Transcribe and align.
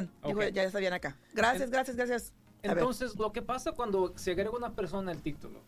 bien. 0.00 0.10
Digo, 0.24 0.40
Ok. 0.40 0.46
ya 0.52 0.78
bien 0.78 0.92
acá. 0.92 1.16
Gracias, 1.34 1.64
En- 1.64 1.70
gracias, 1.70 1.96
gracias. 1.96 2.32
A 2.62 2.68
ver. 2.68 2.78
Entonces, 2.78 3.16
lo 3.16 3.32
que 3.32 3.40
pasa 3.40 3.72
cuando 3.72 4.12
se 4.16 4.32
agrega 4.32 4.50
una 4.50 4.70
persona 4.74 5.12
al 5.12 5.22
título. 5.22 5.60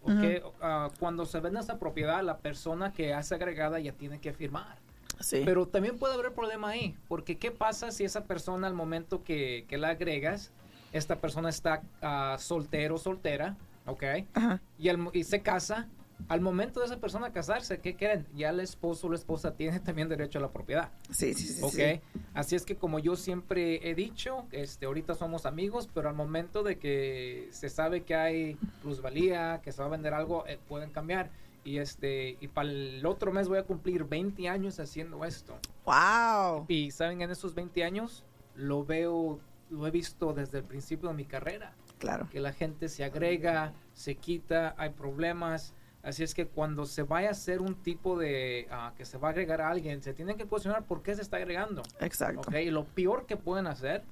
Ah, 0.61 0.91
cuando 0.98 1.25
se 1.25 1.41
vende 1.41 1.61
esa 1.61 1.79
propiedad, 1.79 2.23
la 2.23 2.39
persona 2.39 2.93
que 2.93 3.14
hace 3.14 3.34
agregada 3.34 3.79
ya 3.80 3.93
tiene 3.93 4.21
que 4.21 4.32
firmar. 4.32 4.77
sí. 5.21 5.43
Pero 5.45 5.66
también 5.66 5.98
puede 5.98 6.14
haber 6.14 6.32
problema 6.32 6.71
ahí, 6.71 6.96
porque 7.09 7.39
¿qué 7.39 7.50
pasa 7.50 7.91
si 7.93 8.05
esa 8.05 8.25
persona 8.25 8.66
al 8.66 8.75
momento 8.75 9.23
que, 9.23 9.64
que 9.68 9.79
la 9.79 9.91
agregas, 9.91 10.51
esta 10.93 11.17
persona 11.21 11.49
está 11.49 11.83
ah, 12.03 12.37
soltero 12.39 12.96
o 12.96 12.99
soltera, 12.99 13.57
¿ok? 13.87 14.03
Ajá. 14.35 14.61
Y, 14.79 14.91
mo- 14.96 15.11
y 15.14 15.25
se 15.25 15.41
casa, 15.41 15.89
al 16.29 16.41
momento 16.41 16.81
de 16.81 16.87
esa 16.87 16.99
persona 16.99 17.33
casarse, 17.33 17.81
¿qué 17.81 17.97
creen? 17.97 18.27
Ya 18.35 18.51
el 18.51 18.61
esposo 18.61 19.07
o 19.07 19.11
la 19.11 19.17
esposa 19.17 19.55
tiene 19.55 19.81
también 19.81 20.09
derecho 20.09 20.39
a 20.39 20.43
la 20.43 20.53
propiedad. 20.53 20.91
Sí, 21.11 21.34
sí, 21.34 21.48
sí. 21.48 21.61
Ok, 21.62 21.73
sí. 21.73 22.20
así 22.34 22.57
es 22.57 22.65
que 22.65 22.77
como 22.77 22.98
yo 22.98 23.16
siempre 23.16 23.89
he 23.91 23.95
dicho, 23.95 24.47
este, 24.53 24.87
ahorita 24.87 25.15
somos 25.15 25.47
amigos, 25.47 25.89
pero 25.93 26.09
al 26.09 26.15
momento 26.15 26.62
de 26.62 26.79
que 26.79 27.48
se 27.51 27.69
sabe 27.69 28.03
que 28.03 28.15
hay 28.15 28.56
plusvalía, 28.83 29.61
que 29.62 29.73
se 29.73 29.80
va 29.80 29.87
a 29.89 29.91
vender 29.91 30.15
algo, 30.15 30.47
eh, 30.47 30.59
pueden 30.69 30.91
cambiar. 30.91 31.30
Y 31.65 31.79
este, 31.79 32.37
y 32.41 32.48
para 32.48 32.69
el 32.70 33.05
otro 33.06 33.31
mes 33.33 33.48
voy 33.48 33.59
a 33.59 33.62
cumplir 33.65 34.05
20 34.05 34.48
años 34.48 34.81
haciendo 34.81 35.25
esto. 35.25 35.56
Wow. 35.84 36.65
Y 36.69 36.91
saben, 36.91 37.23
en 37.23 37.31
esos 37.31 37.55
20 37.55 37.84
años 37.84 38.25
lo 38.56 38.84
veo, 38.84 39.39
lo 39.70 39.87
he 39.87 39.91
visto 39.91 40.33
desde 40.33 40.59
el 40.59 40.65
principio 40.65 41.09
de 41.09 41.15
mi 41.15 41.25
carrera, 41.25 41.73
Claro. 41.98 42.29
que 42.31 42.41
la 42.41 42.53
gente 42.53 42.89
se 42.89 43.05
agrega, 43.05 43.73
se 43.95 44.17
quita, 44.17 44.75
hay 44.77 44.91
problemas. 44.91 45.73
Así 46.02 46.24
es 46.24 46.34
que 46.34 46.47
cuando 46.47 46.84
se 46.84 47.05
vaya 47.05 47.29
a 47.29 47.30
hacer 47.30 47.61
un 47.61 47.77
tipo 47.77 48.19
de, 48.19 48.66
ah, 48.70 48.92
que 48.97 49.05
se 49.05 49.19
va 49.19 49.29
a 49.29 49.30
agregar 49.30 49.61
a 49.61 49.70
alguien, 49.70 50.02
se 50.02 50.12
tiene 50.12 50.34
que 50.34 50.47
cuestionar 50.47 50.84
por 50.84 51.02
qué 51.02 51.15
se 51.15 51.23
está 51.23 51.37
agregando. 51.37 51.83
Exacto. 52.01 52.41
Ok, 52.41 52.55
y 52.56 52.70
lo 52.70 52.84
peor 52.84 53.27
que 53.27 53.36
pueden 53.36 53.69
hacer 53.69 54.03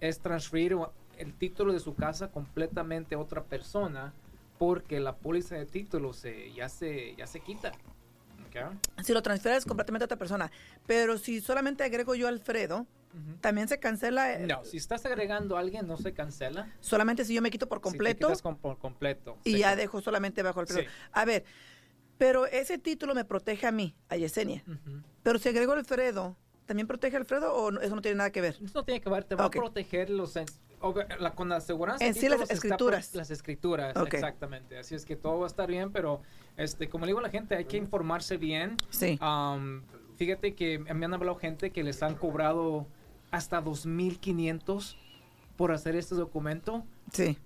es 0.00 0.18
transferir 0.18 0.76
el 1.16 1.34
título 1.34 1.72
de 1.72 1.78
su 1.78 1.94
casa 1.94 2.30
completamente 2.32 3.14
a 3.14 3.18
otra 3.18 3.44
persona 3.44 4.12
porque 4.58 4.98
la 4.98 5.14
póliza 5.14 5.54
de 5.54 5.66
título 5.66 6.12
se, 6.12 6.52
ya, 6.52 6.68
se, 6.68 7.14
ya 7.14 7.26
se 7.28 7.38
quita. 7.40 7.70
Ok. 8.48 9.04
Si 9.04 9.12
lo 9.12 9.22
transfieres 9.22 9.64
completamente 9.64 10.04
a 10.04 10.06
otra 10.06 10.18
persona. 10.18 10.50
Pero 10.86 11.18
si 11.18 11.40
solamente 11.40 11.84
agrego 11.84 12.16
yo 12.16 12.26
a 12.26 12.30
Alfredo. 12.30 12.86
También 13.40 13.68
se 13.68 13.78
cancela. 13.80 14.32
eh, 14.34 14.46
No, 14.46 14.64
si 14.64 14.76
estás 14.76 15.04
agregando 15.06 15.56
a 15.56 15.60
alguien, 15.60 15.86
no 15.86 15.96
se 15.96 16.12
cancela. 16.12 16.72
Solamente 16.80 17.24
si 17.24 17.34
yo 17.34 17.42
me 17.42 17.50
quito 17.50 17.68
por 17.68 17.78
Si 17.78 17.82
te 17.82 17.88
completo 17.88 18.26
quitas 18.28 18.42
con- 18.42 18.56
por 18.56 18.78
completo. 18.78 19.36
y 19.44 19.58
ya 19.58 19.74
dejo 19.76 20.00
solamente 20.00 20.42
bajo 20.42 20.60
Alfredo. 20.60 20.82
Sí. 20.82 20.86
A 21.12 21.24
ver, 21.24 21.44
pero 22.18 22.46
ese 22.46 22.78
título 22.78 23.14
me 23.14 23.24
protege 23.24 23.66
a 23.66 23.72
mí, 23.72 23.94
a 24.08 24.16
Yesenia. 24.16 24.62
Pero 25.22 25.38
si 25.38 25.48
agrego 25.48 25.72
Alfredo, 25.72 26.36
¿también 26.66 26.86
protege 26.86 27.16
a 27.16 27.20
Alfredo 27.20 27.54
o 27.54 27.70
no- 27.70 27.80
eso 27.80 27.94
no 27.94 28.02
tiene 28.02 28.16
nada 28.18 28.30
que 28.30 28.40
ver? 28.40 28.56
Eso 28.62 28.72
no 28.74 28.84
tiene 28.84 29.00
que 29.00 29.08
ver, 29.10 29.24
te 29.24 29.34
va 29.34 29.44
a 29.46 29.50
proteger 29.50 30.10
los 30.10 30.34
la, 31.18 31.34
con 31.34 31.48
la 31.48 31.56
aseguranza. 31.56 32.04
En 32.04 32.14
sí, 32.14 32.28
las 32.28 32.40
está 32.42 32.54
escrituras. 32.54 33.14
las 33.14 33.30
escrituras, 33.30 33.94
exactamente. 34.06 34.78
Así 34.78 34.94
es 34.94 35.04
que 35.04 35.16
todo 35.16 35.38
va 35.40 35.46
a 35.46 35.48
estar 35.48 35.66
bien, 35.68 35.90
pero 35.92 36.22
este, 36.56 36.88
como 36.88 37.04
le 37.04 37.10
digo 37.10 37.18
a 37.18 37.22
la 37.22 37.30
gente, 37.30 37.56
hay 37.56 37.64
que 37.64 37.76
informarse 37.76 38.36
bien. 38.36 38.76
Sí. 38.90 39.18
Am, 39.20 39.82
fíjate 40.16 40.54
que 40.54 40.78
me 40.78 41.04
han 41.06 41.14
hablado 41.14 41.36
gente 41.36 41.70
que 41.70 41.82
les 41.82 42.02
han 42.02 42.14
cobrado 42.14 42.86
hasta 43.30 43.62
2.500 43.62 44.96
por 45.56 45.72
hacer 45.72 45.96
este 45.96 46.14
documento. 46.14 46.84
Sí. 47.12 47.38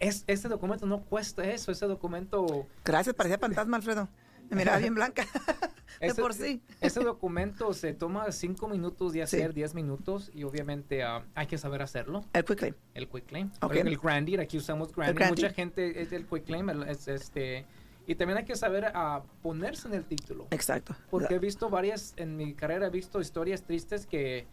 Es, 0.00 0.24
este 0.26 0.48
documento 0.48 0.86
no 0.86 1.00
cuesta 1.02 1.44
eso, 1.44 1.70
ese 1.70 1.86
documento... 1.86 2.66
Gracias, 2.84 3.14
parecía 3.14 3.38
fantasma, 3.38 3.76
Alfredo. 3.76 4.08
Me 4.50 4.56
miraba 4.56 4.78
bien 4.78 4.94
blanca. 4.94 5.24
de 6.00 6.08
Ese- 6.08 6.20
por 6.20 6.34
sí. 6.34 6.60
Ese 6.80 7.00
documento 7.04 7.72
se 7.72 7.94
toma 7.94 8.30
5 8.32 8.68
minutos 8.68 9.12
de 9.12 9.24
Sí. 9.26 9.36
hacer, 9.36 9.54
10 9.54 9.74
minutos, 9.74 10.30
y 10.34 10.42
obviamente 10.42 11.04
ah, 11.04 11.24
hay 11.34 11.46
que 11.46 11.56
saber 11.56 11.82
hacerlo. 11.82 12.24
El 12.32 12.44
quick 12.44 12.58
claim. 12.58 12.74
El 12.94 13.08
quick 13.08 13.26
claim. 13.26 13.50
Ok. 13.60 13.76
El, 13.76 13.88
el 13.88 13.96
grandy, 13.98 14.36
aquí 14.38 14.58
usamos 14.58 14.92
grandy. 14.92 15.24
Mucha 15.24 15.50
gente 15.50 16.02
es 16.02 16.10
el 16.12 16.26
quick 16.26 16.44
claim, 16.44 16.68
el- 16.70 16.82
es 16.88 17.06
este... 17.08 17.64
Y 18.04 18.16
también 18.16 18.36
hay 18.38 18.44
que 18.44 18.56
saber 18.56 18.86
a 18.94 19.22
ponerse 19.42 19.86
en 19.86 19.94
el 19.94 20.04
título. 20.04 20.48
Exacto. 20.50 20.96
Porque 21.08 21.36
he 21.36 21.38
visto 21.38 21.70
varias, 21.70 22.14
en 22.16 22.36
mi 22.36 22.52
carrera 22.54 22.88
he 22.88 22.90
visto 22.90 23.20
historias 23.20 23.62
tristes 23.62 24.06
que, 24.06 24.48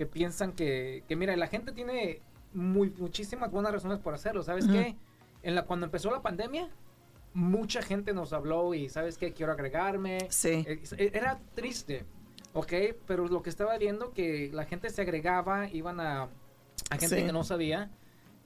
que 0.00 0.06
piensan 0.06 0.52
que, 0.52 1.04
que, 1.06 1.14
mira, 1.14 1.36
la 1.36 1.46
gente 1.46 1.72
tiene 1.72 2.22
muy, 2.54 2.88
muchísimas 2.88 3.50
buenas 3.50 3.70
razones 3.70 3.98
por 3.98 4.14
hacerlo. 4.14 4.42
¿Sabes 4.42 4.64
Ujú. 4.64 4.72
qué? 4.72 4.96
En 5.42 5.54
la, 5.54 5.66
cuando 5.66 5.84
empezó 5.84 6.10
la 6.10 6.22
pandemia, 6.22 6.70
mucha 7.34 7.82
gente 7.82 8.14
nos 8.14 8.32
habló 8.32 8.72
y, 8.72 8.88
¿sabes 8.88 9.18
qué? 9.18 9.34
Quiero 9.34 9.52
agregarme. 9.52 10.26
Sí. 10.30 10.64
Eh, 10.66 11.10
Era 11.12 11.38
triste, 11.54 12.06
¿ok? 12.54 12.72
Pero 13.06 13.28
lo 13.28 13.42
que 13.42 13.50
estaba 13.50 13.76
viendo 13.76 14.14
que 14.14 14.48
la 14.54 14.64
gente 14.64 14.88
se 14.88 15.02
agregaba, 15.02 15.68
iban 15.68 16.00
a, 16.00 16.22
a 16.88 16.96
gente 16.98 17.18
Sí. 17.20 17.26
que 17.26 17.32
no 17.32 17.44
sabía 17.44 17.90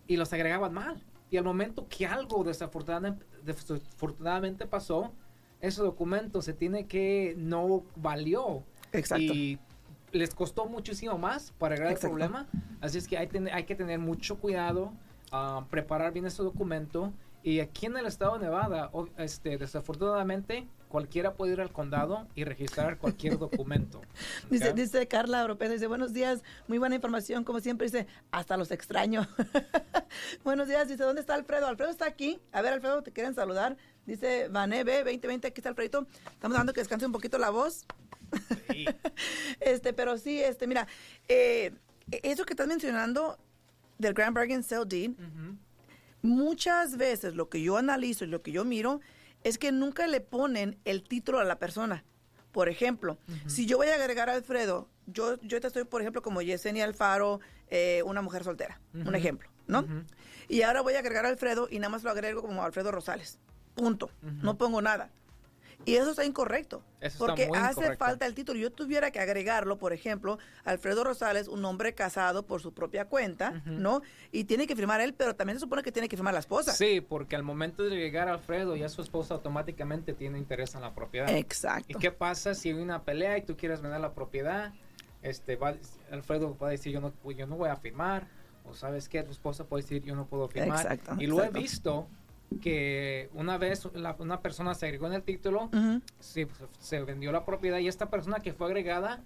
y 0.08 0.16
los 0.16 0.32
agregaban 0.32 0.74
mal. 0.74 1.00
Y 1.30 1.36
al 1.36 1.44
momento 1.44 1.86
que 1.88 2.04
algo 2.04 2.42
desafortunadamente, 2.42 3.24
desafortunadamente 3.44 4.66
pasó, 4.66 5.12
ese 5.60 5.82
documento 5.82 6.42
se 6.42 6.52
tiene 6.52 6.88
que 6.88 7.36
no 7.38 7.84
valió. 7.94 8.64
Exacto. 8.90 9.22
Y 9.32 9.60
les 10.14 10.34
costó 10.34 10.66
muchísimo 10.66 11.18
más 11.18 11.52
para 11.58 11.74
Exacto. 11.74 12.06
el 12.06 12.10
problema. 12.12 12.46
Así 12.80 12.98
es 12.98 13.08
que 13.08 13.18
hay, 13.18 13.26
ten- 13.26 13.48
hay 13.52 13.64
que 13.64 13.74
tener 13.74 13.98
mucho 13.98 14.36
cuidado, 14.38 14.92
ah, 15.32 15.64
preparar 15.70 16.12
bien 16.12 16.24
ese 16.26 16.42
documento. 16.42 17.12
Y 17.42 17.60
aquí 17.60 17.86
en 17.86 17.96
el 17.96 18.06
estado 18.06 18.38
de 18.38 18.44
Nevada, 18.46 18.90
este, 19.18 19.58
desafortunadamente, 19.58 20.66
cualquiera 20.88 21.34
puede 21.34 21.54
ir 21.54 21.60
al 21.60 21.72
condado 21.72 22.26
y 22.36 22.44
registrar 22.44 22.96
cualquier 22.98 23.38
documento. 23.38 24.00
Dice, 24.50 24.72
dice 24.72 25.06
Carla 25.08 25.42
Oropesa, 25.44 25.72
dice, 25.72 25.88
buenos 25.88 26.12
días, 26.12 26.42
muy 26.68 26.78
buena 26.78 26.94
información, 26.94 27.42
como 27.44 27.58
siempre, 27.60 27.88
dice, 27.88 28.06
hasta 28.30 28.56
los 28.56 28.70
extraño. 28.70 29.26
buenos 30.44 30.68
días, 30.68 30.88
dice, 30.88 31.02
¿dónde 31.02 31.20
está 31.20 31.34
Alfredo? 31.34 31.66
Alfredo 31.66 31.90
está 31.90 32.06
aquí. 32.06 32.40
A 32.52 32.62
ver, 32.62 32.72
Alfredo, 32.72 33.02
te 33.02 33.10
quieren 33.12 33.34
saludar. 33.34 33.76
Dice, 34.06 34.48
Vanebe 34.48 34.98
2020, 35.04 35.48
aquí 35.48 35.60
está 35.60 35.70
Alfredito. 35.70 36.06
Estamos 36.32 36.56
dando 36.56 36.72
que 36.72 36.80
descanse 36.80 37.06
un 37.06 37.12
poquito 37.12 37.38
la 37.38 37.50
voz. 37.50 37.84
Sí. 38.70 38.86
Este, 39.60 39.92
pero 39.92 40.18
sí, 40.18 40.40
este, 40.40 40.66
mira, 40.66 40.86
eh, 41.28 41.72
eso 42.22 42.44
que 42.44 42.52
estás 42.52 42.66
mencionando 42.66 43.38
del 43.98 44.12
Grand 44.12 44.34
Bargain 44.34 44.62
Sale 44.62 44.84
Deed, 44.86 45.10
Ujú. 45.12 45.56
muchas 46.22 46.96
veces 46.96 47.34
lo 47.34 47.48
que 47.48 47.62
yo 47.62 47.76
analizo 47.76 48.24
y 48.24 48.28
lo 48.28 48.42
que 48.42 48.52
yo 48.52 48.64
miro 48.64 49.00
es 49.42 49.56
que 49.58 49.72
nunca 49.72 50.06
le 50.06 50.20
ponen 50.20 50.78
el 50.84 51.02
título 51.04 51.38
a 51.38 51.44
la 51.44 51.58
persona. 51.58 52.04
Por 52.52 52.68
ejemplo, 52.68 53.18
si 53.46 53.66
yo 53.66 53.76
voy 53.78 53.88
a 53.88 53.94
agregar 53.94 54.28
a 54.30 54.34
Alfredo, 54.34 54.88
yo, 55.06 55.40
yo 55.42 55.60
te 55.60 55.66
estoy, 55.66 55.84
por 55.84 56.00
ejemplo, 56.02 56.22
como 56.22 56.40
Yesenia 56.42 56.84
Alfaro, 56.84 57.40
eh, 57.68 58.02
una 58.06 58.22
mujer 58.22 58.44
soltera, 58.44 58.80
un 58.92 59.14
ejemplo, 59.14 59.48
¿no? 59.66 59.84
Y 60.48 60.62
ahora 60.62 60.80
voy 60.82 60.94
a 60.94 61.00
agregar 61.00 61.26
a 61.26 61.28
Alfredo 61.30 61.68
y 61.70 61.78
nada 61.78 61.88
más 61.90 62.04
lo 62.04 62.10
agrego 62.10 62.42
como 62.42 62.62
Alfredo 62.64 62.90
Rosales. 62.92 63.38
Punto. 63.74 64.10
No 64.22 64.56
pongo 64.56 64.80
nada. 64.82 65.10
Y 65.86 65.96
eso 65.96 66.10
está 66.10 66.24
incorrecto. 66.24 66.82
Eso 67.00 67.08
está 67.14 67.26
porque 67.26 67.48
hace 67.54 67.80
incorrecto. 67.80 68.04
falta 68.04 68.26
el 68.26 68.34
título. 68.34 68.58
Yo 68.58 68.72
tuviera 68.72 69.10
que 69.10 69.20
agregarlo, 69.20 69.78
por 69.78 69.92
ejemplo, 69.92 70.38
Alfredo 70.64 71.04
Rosales, 71.04 71.48
un 71.48 71.64
hombre 71.64 71.94
casado 71.94 72.44
por 72.44 72.62
su 72.62 72.72
propia 72.72 73.06
cuenta. 73.06 73.62
¿no? 73.66 74.02
Y 74.32 74.44
tiene 74.44 74.66
que 74.66 74.76
firmar 74.76 75.00
él, 75.00 75.14
pero 75.14 75.34
también 75.36 75.58
se 75.58 75.60
supone 75.60 75.82
que 75.82 75.92
tiene 75.92 76.08
que 76.08 76.16
firmar 76.16 76.34
la 76.34 76.40
esposa. 76.40 76.72
Sí, 76.72 77.00
porque 77.00 77.36
al 77.36 77.42
momento 77.42 77.82
de 77.82 77.90
llegar 77.96 78.28
Alfredo, 78.28 78.76
ya 78.76 78.88
su 78.88 79.02
esposa 79.02 79.34
automáticamente 79.34 80.14
tiene 80.14 80.38
interés 80.38 80.74
en 80.74 80.80
la 80.80 80.94
propiedad. 80.94 81.28
Exacto. 81.30 81.86
¿Y 81.88 81.94
qué 81.94 82.10
pasa 82.10 82.54
si 82.54 82.70
hay 82.70 82.74
una 82.74 83.02
pelea 83.02 83.36
y 83.38 83.42
tú 83.42 83.56
quieres 83.56 83.82
vender 83.82 84.00
la 84.00 84.14
propiedad? 84.14 84.72
Este, 85.22 85.56
va, 85.56 85.74
Alfredo 86.10 86.56
va 86.58 86.68
a 86.68 86.70
decir, 86.70 86.92
yo 86.92 87.00
no, 87.00 87.12
yo 87.30 87.46
no 87.46 87.56
voy 87.56 87.68
a 87.68 87.76
firmar. 87.76 88.26
O 88.66 88.72
sabes 88.72 89.10
qué, 89.10 89.22
tu 89.22 89.30
esposa 89.30 89.64
puede 89.64 89.82
decir, 89.82 90.02
yo 90.02 90.14
no 90.14 90.26
puedo 90.26 90.48
firmar. 90.48 90.80
Exacto, 90.80 91.16
y 91.18 91.26
lo 91.26 91.36
exacto. 91.36 91.58
he 91.58 91.60
visto 91.60 92.08
que 92.60 93.28
una 93.34 93.58
vez 93.58 93.88
la- 93.94 94.14
una 94.18 94.40
persona 94.40 94.74
se 94.74 94.86
agregó 94.86 95.06
en 95.08 95.14
el 95.14 95.22
título, 95.22 95.70
sí, 96.20 96.44
pues, 96.44 96.58
se 96.78 97.00
vendió 97.02 97.32
la 97.32 97.44
propiedad 97.44 97.78
y 97.78 97.88
esta 97.88 98.10
persona 98.10 98.38
que 98.40 98.52
fue 98.52 98.66
agregada, 98.68 99.20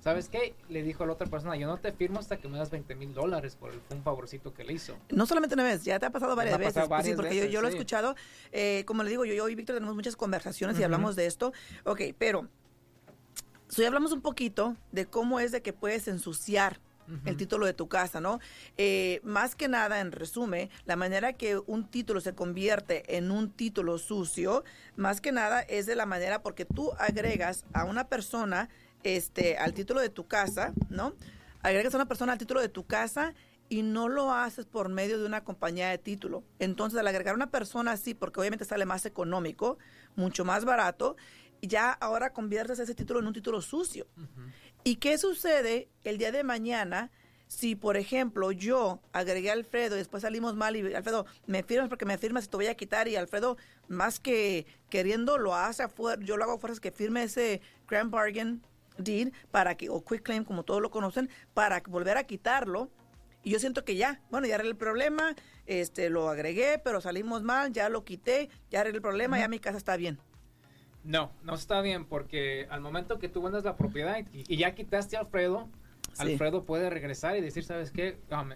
¿sabes 0.00 0.28
qué? 0.28 0.54
Le 0.68 0.82
dijo 0.82 1.04
a 1.04 1.06
la 1.06 1.12
otra 1.12 1.26
persona, 1.26 1.56
yo 1.56 1.66
no 1.66 1.76
te 1.76 1.92
firmo 1.92 2.18
hasta 2.20 2.38
que 2.38 2.48
me 2.48 2.56
das 2.58 2.70
20 2.70 2.94
mil 2.94 3.12
dólares 3.12 3.56
por 3.56 3.72
el, 3.72 3.80
un 3.90 4.02
favorcito 4.02 4.54
que 4.54 4.64
le 4.64 4.72
hizo. 4.72 4.96
No 5.10 5.26
solamente 5.26 5.54
una 5.54 5.64
vez, 5.64 5.84
ya 5.84 5.98
te 5.98 6.06
ha 6.06 6.10
pasado 6.10 6.34
varias 6.34 6.54
ha 6.54 6.58
veces. 6.58 6.74
pasado 6.74 6.88
pues 6.88 7.02
sí, 7.04 7.10
varias 7.10 7.16
porque 7.16 7.36
yo- 7.36 7.42
yo, 7.44 7.48
veces, 7.50 7.62
lo 7.62 7.68
he 7.68 7.70
sí. 7.72 7.76
escuchado. 7.76 8.14
eh, 8.52 8.84
como 8.86 9.02
le 9.02 9.10
digo, 9.10 9.24
yo, 9.24 9.34
yo 9.34 9.48
y 9.48 9.54
Víctor 9.54 9.76
tenemos 9.76 9.94
muchas 9.94 10.16
conversaciones 10.16 10.78
y 10.78 10.82
hablamos 10.82 11.16
de 11.16 11.26
esto. 11.26 11.52
Ok, 11.84 12.00
pero 12.18 12.48
si 13.68 13.84
hablamos 13.84 14.12
un 14.12 14.20
poquito 14.22 14.76
de 14.90 15.06
cómo 15.06 15.38
es 15.38 15.52
de 15.52 15.60
que 15.62 15.72
puedes 15.72 16.08
ensuciar 16.08 16.80
el 17.24 17.36
título 17.36 17.66
de 17.66 17.72
tu 17.72 17.88
casa, 17.88 18.20
¿no? 18.20 18.40
Eh, 18.76 19.20
más 19.24 19.54
que 19.54 19.68
nada, 19.68 20.00
en 20.00 20.12
resumen, 20.12 20.70
la 20.84 20.96
manera 20.96 21.32
que 21.32 21.58
un 21.58 21.88
título 21.88 22.20
se 22.20 22.34
convierte 22.34 23.16
en 23.16 23.30
un 23.30 23.50
título 23.50 23.98
sucio, 23.98 24.64
más 24.96 25.20
que 25.20 25.32
nada 25.32 25.60
es 25.62 25.86
de 25.86 25.96
la 25.96 26.06
manera 26.06 26.42
porque 26.42 26.64
tú 26.64 26.92
agregas 26.98 27.64
a 27.72 27.84
una 27.84 28.08
persona 28.08 28.68
este, 29.02 29.58
al 29.58 29.74
título 29.74 30.00
de 30.00 30.10
tu 30.10 30.26
casa, 30.26 30.72
¿no? 30.88 31.14
Agregas 31.62 31.94
a 31.94 31.98
una 31.98 32.08
persona 32.08 32.32
al 32.32 32.38
título 32.38 32.60
de 32.60 32.68
tu 32.68 32.86
casa 32.86 33.34
y 33.70 33.82
no 33.82 34.08
lo 34.08 34.32
haces 34.32 34.66
por 34.66 34.88
medio 34.88 35.18
de 35.18 35.26
una 35.26 35.44
compañía 35.44 35.90
de 35.90 35.98
título. 35.98 36.42
Entonces, 36.58 36.98
al 36.98 37.06
agregar 37.06 37.32
a 37.32 37.36
una 37.36 37.50
persona 37.50 37.92
así, 37.92 38.14
porque 38.14 38.40
obviamente 38.40 38.64
sale 38.64 38.84
más 38.84 39.06
económico, 39.06 39.78
mucho 40.16 40.44
más 40.44 40.64
barato, 40.64 41.16
ya 41.62 41.92
ahora 41.92 42.32
conviertes 42.32 42.78
ese 42.78 42.94
título 42.94 43.20
en 43.20 43.26
un 43.26 43.32
título 43.32 43.60
sucio. 43.60 44.06
¿Y 44.84 44.96
qué 44.96 45.18
sucede 45.18 45.88
el 46.04 46.18
día 46.18 46.32
de 46.32 46.44
mañana 46.44 47.10
si 47.50 47.74
por 47.74 47.96
ejemplo 47.96 48.52
yo 48.52 49.00
agregué 49.12 49.50
a 49.50 49.54
Alfredo 49.54 49.96
y 49.96 49.98
después 49.98 50.22
salimos 50.22 50.54
mal 50.54 50.76
y 50.76 50.94
Alfredo 50.94 51.26
me 51.46 51.64
firmas 51.64 51.88
porque 51.88 52.04
me 52.04 52.16
firmas 52.16 52.44
y 52.44 52.48
te 52.48 52.56
voy 52.56 52.66
a 52.68 52.76
quitar 52.76 53.08
y 53.08 53.16
Alfredo 53.16 53.56
más 53.88 54.20
que 54.20 54.66
queriendo 54.88 55.36
lo 55.36 55.56
hace 55.56 55.82
afuera, 55.82 56.22
yo 56.24 56.36
lo 56.36 56.44
hago 56.44 56.54
a 56.54 56.58
fuerzas 56.58 56.78
que 56.78 56.92
firme 56.92 57.24
ese 57.24 57.60
grand 57.88 58.12
bargain 58.12 58.62
deed 58.98 59.32
para 59.50 59.76
que 59.76 59.90
o 59.90 60.04
quick 60.04 60.22
claim 60.22 60.44
como 60.44 60.62
todos 60.62 60.80
lo 60.80 60.92
conocen 60.92 61.28
para 61.52 61.82
volver 61.88 62.18
a 62.18 62.24
quitarlo 62.24 62.88
y 63.42 63.50
yo 63.50 63.58
siento 63.58 63.84
que 63.84 63.96
ya, 63.96 64.20
bueno, 64.30 64.46
ya 64.46 64.56
arreglé 64.56 64.72
el 64.72 64.76
problema, 64.76 65.34
este 65.66 66.10
lo 66.10 66.28
agregué, 66.28 66.78
pero 66.78 67.00
salimos 67.00 67.42
mal, 67.42 67.72
ya 67.72 67.88
lo 67.88 68.04
quité, 68.04 68.50
ya 68.70 68.80
arreglé 68.80 68.98
el 68.98 69.02
problema, 69.02 69.38
ya 69.38 69.48
mi 69.48 69.58
casa 69.58 69.78
está 69.78 69.96
bien. 69.96 70.20
No, 71.04 71.30
no 71.42 71.54
está 71.54 71.80
bien 71.80 72.04
porque 72.04 72.66
al 72.70 72.80
momento 72.80 73.18
que 73.18 73.28
tú 73.28 73.42
vendas 73.42 73.64
la 73.64 73.76
propiedad 73.76 74.18
y, 74.32 74.56
ya 74.56 74.74
quitaste 74.74 75.16
a 75.16 75.20
Alfredo, 75.20 75.68
Alfredo 76.18 76.64
puede 76.64 76.90
regresar 76.90 77.36
y 77.36 77.40
decir, 77.40 77.64
¿sabes 77.64 77.90
qué? 77.90 78.18
Um, 78.30 78.52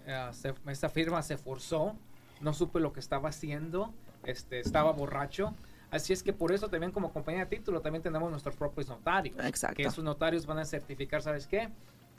esta 0.69 0.88
firma 0.88 1.23
se 1.23 1.37
forzó, 1.37 1.96
no 2.41 2.52
supe 2.52 2.81
lo 2.81 2.93
que 2.93 3.00
estaba 3.00 3.31
haciendo, 3.31 3.94
este, 4.25 4.61
estaba 4.61 4.93
borracho. 4.93 5.55
Así 5.91 6.12
es 6.12 6.23
que 6.23 6.32
por 6.32 6.52
eso 6.52 6.69
también 6.69 6.93
como 6.93 7.12
compañía 7.12 7.44
de 7.44 7.56
título 7.56 7.81
también 7.81 8.02
tenemos 8.02 8.31
nuestros 8.31 8.56
propios 8.56 8.88
notarios. 8.88 9.37
Exacto. 9.44 9.76
Que 9.76 9.85
esos 9.85 10.05
notarios 10.05 10.44
van 10.44 10.58
a 10.58 10.64
certificar, 10.64 11.23
¿sabes 11.23 11.46
qué? 11.46 11.70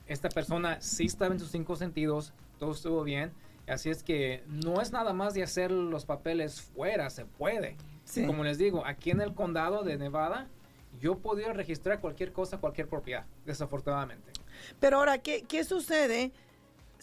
Esta 0.07 0.29
persona 0.29 0.79
sí 0.81 1.05
estaba 1.05 1.33
en 1.33 1.39
sus 1.39 1.51
cinco 1.51 1.75
sentidos, 1.75 2.33
todo 2.57 2.71
estuvo 2.71 3.03
bien. 3.03 3.31
Así 3.67 3.89
es 3.89 4.03
que 4.03 4.43
no 4.47 4.81
es 4.81 4.91
nada 4.91 5.13
más 5.13 5.33
de 5.33 5.43
hacer 5.43 5.71
los 5.71 6.05
papeles 6.05 6.61
fuera, 6.61 7.09
se 7.09 7.25
puede. 7.25 7.77
Como 8.27 8.43
les 8.43 8.57
digo, 8.57 8.85
aquí 8.85 9.09
en 9.09 9.21
el 9.21 9.33
condado 9.33 9.83
de 9.83 9.97
Nevada, 9.97 10.47
yo 10.99 11.17
podía 11.17 11.51
registrar 11.53 11.99
cualquier 11.99 12.31
cosa, 12.31 12.59
cualquier 12.59 12.87
propiedad, 12.87 13.25
desafortunadamente. 13.45 14.31
Pero 14.79 14.97
ahora, 14.97 15.17
¿qué, 15.17 15.43
qué 15.47 15.63
sucede 15.63 16.31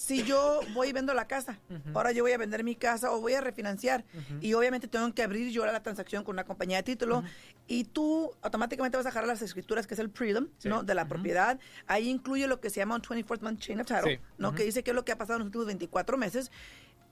si 0.03 0.25
yo 0.25 0.63
voy 0.75 0.89
y 0.89 0.93
vendo 0.93 1.15
la 1.15 1.29
casa? 1.29 1.61
Ahora 1.95 2.11
yo 2.11 2.25
voy 2.25 2.33
a 2.33 2.39
vender 2.39 2.65
mi 2.65 2.75
casa 2.75 3.13
o 3.13 3.21
voy 3.21 3.35
a 3.35 3.41
refinanciar 3.41 4.05
y 4.41 4.53
obviamente 4.55 4.89
tengo 4.89 5.15
que 5.15 5.23
abrir 5.23 5.53
yo 5.53 5.65
la 5.65 5.81
transacción 5.81 6.25
con 6.25 6.35
una 6.35 6.43
compañía 6.43 6.79
de 6.79 6.83
título 6.83 7.23
y 7.69 7.85
tú 7.85 8.33
automáticamente 8.43 8.97
vas 8.97 9.07
a 9.07 9.11
dejar 9.11 9.29
las 9.29 9.43
escrituras 9.43 9.87
que 9.87 9.95
es 9.95 10.01
el 10.01 10.11
freedom, 10.11 10.49
¿no? 10.65 10.83
De 10.83 10.97
la 10.97 11.07
propiedad. 11.07 11.61
Ahí 11.87 12.09
incluye 12.09 12.49
lo 12.49 12.61
que 12.61 12.69
se 12.69 12.81
llama 12.81 12.97
un 12.97 13.03
24th 13.03 13.43
month 13.43 13.61
chain 13.61 13.81
of 13.81 13.87
title, 13.87 14.21
¿no? 14.39 14.57
Que 14.57 14.65
dice 14.65 14.83
qué 14.83 14.91
es 14.91 14.97
lo 14.97 15.05
que 15.05 15.13
ha 15.13 15.17
pasado 15.19 15.37
en 15.37 15.41
los 15.43 15.47
últimos 15.47 15.67
24 15.69 16.19
meses. 16.19 16.51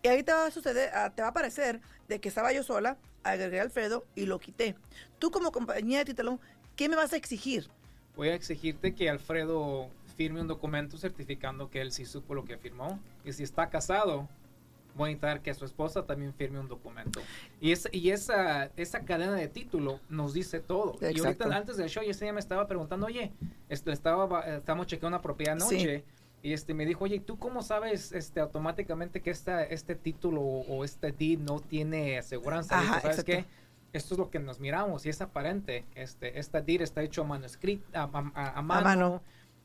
Y 0.03 0.09
ahí 0.09 0.25
te 0.25 0.33
va 0.33 0.47
a 0.47 0.51
suceder, 0.51 0.91
ah, 0.93 1.13
te 1.15 1.23
va 1.23 1.29
a 1.29 1.33
parecer 1.33 1.81
de 2.09 2.21
que 2.21 2.29
estaba 2.29 2.53
yo 2.53 2.65
sola, 2.65 2.99
agregué 3.23 3.61
a 3.61 3.63
Alfredo 3.63 4.05
y 4.17 4.27
lo 4.27 4.41
quité. 4.41 4.75
Tú 5.21 5.31
como 5.31 5.53
compañía 5.53 5.99
de 5.99 6.07
título, 6.07 6.41
¿qué 6.75 6.89
me 6.89 6.97
vas 6.97 7.13
a 7.13 7.17
exigir? 7.17 7.71
Voy 8.17 8.31
a 8.31 8.35
exigirte 8.35 8.97
que 8.97 9.09
Alfredo 9.09 9.91
firme 10.15 10.41
un 10.41 10.49
documento 10.49 10.97
certificando 10.97 11.71
que 11.71 11.81
él 11.81 11.93
sí 11.93 12.05
supo 12.05 12.35
lo 12.35 12.45
que 12.45 12.57
firmó. 12.57 12.99
Y 13.25 13.33
si 13.33 13.43
está 13.43 13.69
casado, 13.69 14.29
voy 14.95 15.11
a 15.11 15.13
necesitar 15.13 15.41
que 15.43 15.55
su 15.55 15.65
esposa 15.65 16.05
también 16.05 16.35
firme 16.35 16.61
un 16.61 16.69
documento. 16.69 17.21
Y, 17.61 17.73
es, 17.73 17.89
y 17.93 18.11
esa, 18.11 18.71
esa 18.77 19.05
cadena 19.05 19.35
de 19.35 19.49
título 19.49 20.01
nos 20.09 20.35
dice 20.35 20.61
todo. 20.61 20.97
Y 21.01 21.19
ahorita 21.21 21.45
antes 21.57 21.77
del 21.77 21.89
show, 21.89 22.03
yo 22.03 22.33
me 22.33 22.41
estaba 22.41 22.67
preguntando, 22.67 23.07
oye, 23.07 23.33
esto 23.69 23.93
estaba, 23.93 24.41
estamos 24.43 24.87
chequeando 24.87 25.17
una 25.17 25.23
propiedad 25.23 25.55
anoche. 25.55 26.05
Y 26.43 26.55
este 26.55 26.73
me 26.73 26.87
dijo, 26.87 27.05
oye, 27.05 27.21
¿tú 27.21 27.39
cómo 27.39 27.63
sabes 27.63 28.13
este 28.13 28.41
automáticamente 28.41 29.21
que 29.21 29.31
esta, 29.31 29.63
este 29.63 29.95
título 29.95 30.41
o, 30.41 30.85
este 30.85 31.13
deed 31.13 31.39
no 31.39 31.61
tiene 31.61 32.19
aseguranza? 32.19 33.01
¿Sabes 33.01 33.25
qué? 33.25 33.45
Esto 33.93 34.15
es 34.15 34.19
lo 34.19 34.31
que 34.31 34.39
nos 34.39 34.61
miramos 34.61 35.05
y 35.05 35.11
es 35.11 35.21
aparente. 35.21 35.85
Este, 35.95 36.39
esta 36.39 36.63
deed 36.63 36.81
está 36.81 37.03
hecho 37.03 37.23
a 37.23 37.25
manuscrito, 37.25 37.85
a, 37.93 38.05
a, 38.05 38.63
mano. 38.63 39.21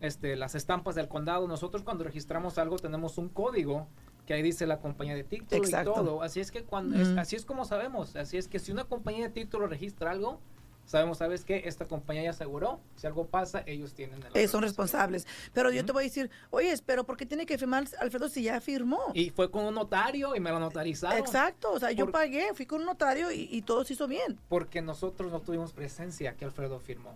Este, 0.06 0.36
las 0.36 0.56
estampas 0.56 0.96
del 0.96 1.08
condado. 1.08 1.48
Nosotros 1.48 1.84
cuando 1.84 2.04
registramos 2.04 2.58
algo 2.58 2.78
tenemos 2.78 3.18
un 3.18 3.30
código 3.30 3.88
que 4.26 4.34
ahí 4.34 4.42
dice 4.42 4.66
la 4.66 4.80
compañía 4.80 5.16
de 5.16 5.24
título 5.24 5.68
y 5.68 5.84
todo. 5.84 6.22
Así 6.22 6.40
es 6.40 6.52
que 6.52 6.64
cuando, 6.64 7.20
así 7.20 7.36
es 7.36 7.46
como 7.46 7.66
sabemos. 7.66 8.16
Así 8.16 8.38
es 8.38 8.48
que 8.48 8.60
si 8.60 8.72
una 8.72 8.86
compañía 8.86 9.28
de 9.28 9.34
título 9.34 9.68
registra 9.68 10.12
algo, 10.12 10.40
sabemos, 10.86 11.18
¿sabes 11.18 11.44
qué? 11.46 11.64
Esta 11.66 11.86
compañía 11.86 12.24
ya 12.24 12.30
aseguró, 12.32 12.80
si 12.96 13.08
algo 13.08 13.28
pasa, 13.28 13.64
ellos 13.66 13.94
tienen 13.94 14.22
el 14.24 14.30
eh, 14.34 14.48
Son 14.48 14.62
responsables. 14.62 15.28
Pero 15.54 15.72
yo 15.72 15.86
te 15.86 15.92
voy 15.92 16.04
a 16.04 16.08
decir, 16.08 16.30
oye, 16.52 16.74
pero 16.86 17.04
¿por 17.04 17.18
qué 17.18 17.26
tiene 17.26 17.46
que 17.46 17.58
firmar 17.58 17.86
Alfredo 18.00 18.30
si 18.30 18.44
ya 18.44 18.62
firmó? 18.62 19.00
Y 19.14 19.30
fue 19.32 19.50
con 19.52 19.66
un 19.66 19.76
notario 19.76 20.36
y 20.36 20.40
me 20.40 20.52
lo 20.52 20.60
notarizaron. 20.60 21.18
Exacto, 21.18 21.74
o 21.74 21.80
sea, 21.80 21.92
yo 21.92 22.12
pagué, 22.12 22.54
fui 22.54 22.66
con 22.66 22.82
un 22.82 22.86
notario 22.86 23.32
y, 23.32 23.62
todo 23.62 23.84
se 23.84 23.94
hizo 23.94 24.08
bien. 24.08 24.40
Porque 24.48 24.82
nosotros 24.82 25.32
no 25.32 25.40
tuvimos 25.42 25.74
presencia 25.74 26.36
que 26.36 26.46
Alfredo 26.46 26.80
firmó. 26.80 27.16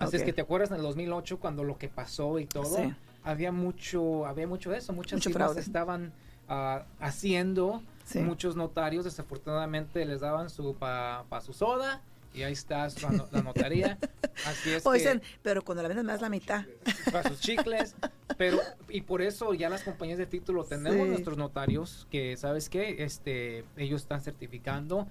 Así 0.00 0.16
es 0.16 0.22
que 0.22 0.32
te 0.32 0.40
acuerdas 0.40 0.70
en 0.70 0.76
el 0.76 0.82
2008 0.82 1.38
cuando 1.38 1.62
lo 1.62 1.78
que 1.78 1.88
pasó 1.88 2.38
y 2.38 2.46
todo, 2.46 2.76
había 3.22 3.52
mucho, 3.52 4.26
había 4.26 4.46
mucho 4.46 4.70
de 4.70 4.78
eso, 4.78 4.92
muchas 4.92 5.24
Mucho 5.24 5.58
estaban 5.58 6.12
uh, 6.48 6.82
haciendo, 6.98 7.82
muchos 8.14 8.56
notarios 8.56 9.04
desafortunadamente 9.04 10.04
les 10.04 10.20
daban 10.20 10.50
su 10.50 10.74
pa, 10.74 11.24
pa 11.28 11.40
su 11.40 11.52
soda 11.52 12.02
y 12.32 12.42
ahí 12.42 12.52
está 12.52 12.88
la, 13.32 13.42
notaría. 13.42 13.98
Así 14.46 14.70
es. 14.70 14.86
Oigan, 14.86 15.20
pero 15.42 15.62
cuando 15.62 15.82
la 15.82 15.88
venden 15.88 16.06
más 16.06 16.20
la 16.20 16.28
mitad. 16.28 16.64
Para 17.10 17.28
sus 17.28 17.40
chicles. 17.40 17.96
Pero, 18.36 18.58
y 18.88 19.02
por 19.02 19.20
eso 19.20 19.52
ya 19.52 19.68
las 19.68 19.82
compañías 19.82 20.18
de 20.18 20.26
título 20.26 20.64
tenemos 20.64 21.08
nuestros 21.08 21.36
notarios 21.36 22.06
que, 22.10 22.36
¿sabes 22.36 22.68
qué? 22.68 23.02
Este, 23.02 23.64
ellos 23.76 24.02
están 24.02 24.22
certificando. 24.22 25.08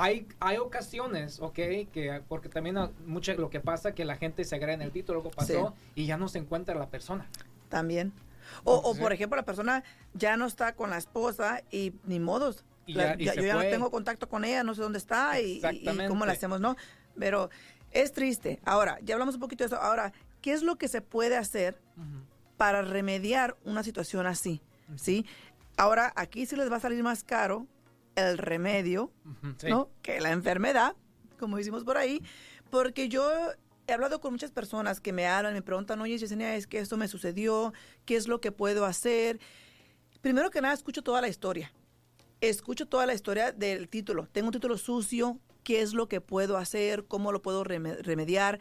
Hay, 0.00 0.28
hay 0.38 0.58
ocasiones, 0.58 1.40
¿ok? 1.40 1.54
Que, 1.54 2.22
porque 2.28 2.48
también 2.48 2.76
mucho 3.04 3.34
lo 3.34 3.50
que 3.50 3.58
pasa 3.58 3.92
que 3.92 4.04
la 4.04 4.16
gente 4.16 4.44
se 4.44 4.54
agrega 4.54 4.74
en 4.74 4.82
el 4.82 4.92
título, 4.92 5.18
algo 5.18 5.30
pasó 5.30 5.74
y 5.94 6.06
ya 6.06 6.16
no 6.16 6.28
se 6.28 6.38
encuentra 6.38 6.74
la 6.76 6.88
persona. 6.88 7.26
También. 7.68 8.12
O, 8.62 8.76
o, 8.76 8.94
por 8.96 9.12
ejemplo, 9.12 9.36
la 9.36 9.44
persona 9.44 9.82
ya 10.14 10.36
no 10.36 10.46
está 10.46 10.74
con 10.74 10.90
la 10.90 10.98
esposa 10.98 11.62
y 11.70 11.94
ni 12.04 12.20
modos, 12.20 12.64
yo 12.86 12.94
ya 13.18 13.54
no 13.54 13.60
tengo 13.60 13.90
contacto 13.90 14.28
con 14.28 14.44
ella, 14.44 14.62
no 14.62 14.74
sé 14.74 14.82
dónde 14.82 14.98
está 14.98 15.40
y, 15.40 15.60
cómo 16.06 16.26
la 16.26 16.32
hacemos, 16.32 16.60
¿no? 16.60 16.76
Pero 17.18 17.50
es 17.90 18.12
triste. 18.12 18.60
Ahora, 18.64 18.98
ya 19.02 19.14
hablamos 19.14 19.34
un 19.34 19.40
poquito 19.40 19.64
de 19.64 19.66
eso. 19.66 19.76
Ahora, 19.76 20.12
¿qué 20.40 20.52
es 20.52 20.62
lo 20.62 20.76
que 20.76 20.88
se 20.88 21.02
puede 21.02 21.36
hacer 21.36 21.80
para 22.56 22.82
remediar 22.82 23.56
una 23.64 23.82
situación 23.82 24.26
así? 24.26 24.62
¿Sí? 24.96 25.26
Ahora, 25.76 26.12
aquí 26.16 26.46
sí 26.46 26.56
les 26.56 26.70
va 26.70 26.76
a 26.76 26.80
salir 26.80 27.02
más 27.02 27.24
caro 27.24 27.66
el 28.18 28.38
remedio, 28.38 29.12
¿no? 29.68 29.90
Que 30.02 30.20
la 30.20 30.32
enfermedad, 30.32 30.96
como 31.38 31.56
decimos 31.56 31.84
por 31.84 31.96
ahí, 31.96 32.22
porque 32.70 33.08
yo 33.08 33.30
he 33.86 33.92
hablado 33.92 34.20
con 34.20 34.32
muchas 34.32 34.50
personas 34.50 35.00
que 35.00 35.12
me 35.12 35.26
hablan, 35.26 35.54
me 35.54 35.62
preguntan, 35.62 36.00
oye, 36.00 36.18
Yesenia, 36.18 36.56
es 36.56 36.66
que 36.66 36.78
esto 36.78 36.96
me 36.96 37.08
sucedió, 37.08 37.72
¿qué 38.04 38.16
es 38.16 38.28
lo 38.28 38.40
que 38.40 38.52
puedo 38.52 38.84
hacer? 38.84 39.40
Primero 40.20 40.50
que 40.50 40.60
nada, 40.60 40.74
escucho 40.74 41.02
toda 41.02 41.20
la 41.20 41.28
historia 41.28 41.72
escucho 42.40 42.86
toda 42.86 43.06
la 43.06 43.14
historia 43.14 43.52
del 43.52 43.88
título. 43.88 44.28
Tengo 44.30 44.48
un 44.48 44.52
título 44.52 44.78
sucio, 44.78 45.38
qué 45.64 45.82
es 45.82 45.92
lo 45.92 46.08
que 46.08 46.20
puedo 46.20 46.56
hacer, 46.56 47.04
cómo 47.06 47.32
lo 47.32 47.42
puedo 47.42 47.64
remediar. 47.64 48.60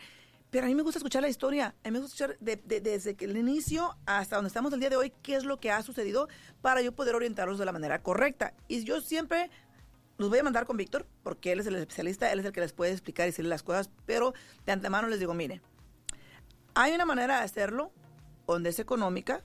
Pero 0.58 0.66
a 0.66 0.70
mí 0.70 0.74
me 0.74 0.82
gusta 0.82 0.98
escuchar 0.98 1.22
la 1.22 1.30
historia, 1.30 1.76
a 1.84 1.88
mí 1.88 1.92
me 1.92 2.00
gusta 2.00 2.26
escuchar 2.26 2.64
desde 2.66 3.16
el 3.24 3.38
inicio 3.38 3.96
hasta 4.08 4.38
donde 4.38 4.48
estamos 4.48 4.74
el 4.74 4.80
día 4.80 4.90
de 4.90 4.96
hoy, 4.96 5.14
qué 5.22 5.36
es 5.36 5.44
lo 5.44 5.60
que 5.60 5.70
ha 5.70 5.84
sucedido 5.84 6.30
para 6.64 6.82
yo 6.82 6.94
poder 6.94 7.14
orientarlos 7.14 7.60
de 7.60 7.66
la 7.66 7.72
manera 7.72 8.02
correcta. 8.02 8.56
Y 8.68 8.84
yo 8.84 9.00
siempre 9.00 9.52
los 10.18 10.30
voy 10.32 10.40
a 10.40 10.44
mandar 10.44 10.66
con 10.66 10.76
Víctor, 10.76 11.06
porque 11.22 11.52
él 11.52 11.60
es 11.60 11.68
el 11.68 11.76
especialista, 11.76 12.32
él 12.32 12.40
es 12.40 12.46
el 12.48 12.54
que 12.54 12.62
les 12.62 12.74
puede 12.74 12.92
explicar 12.92 13.28
y 13.28 13.30
decirle 13.30 13.50
las 13.50 13.62
cosas, 13.62 13.92
pero 14.08 14.34
de 14.66 14.72
antemano 14.72 15.08
les 15.10 15.20
digo, 15.20 15.36
mire, 15.36 15.62
hay 16.74 16.92
una 16.96 17.06
manera 17.06 17.38
de 17.38 17.44
hacerlo 17.44 17.92
donde 18.48 18.72
es 18.72 18.80
económica 18.80 19.44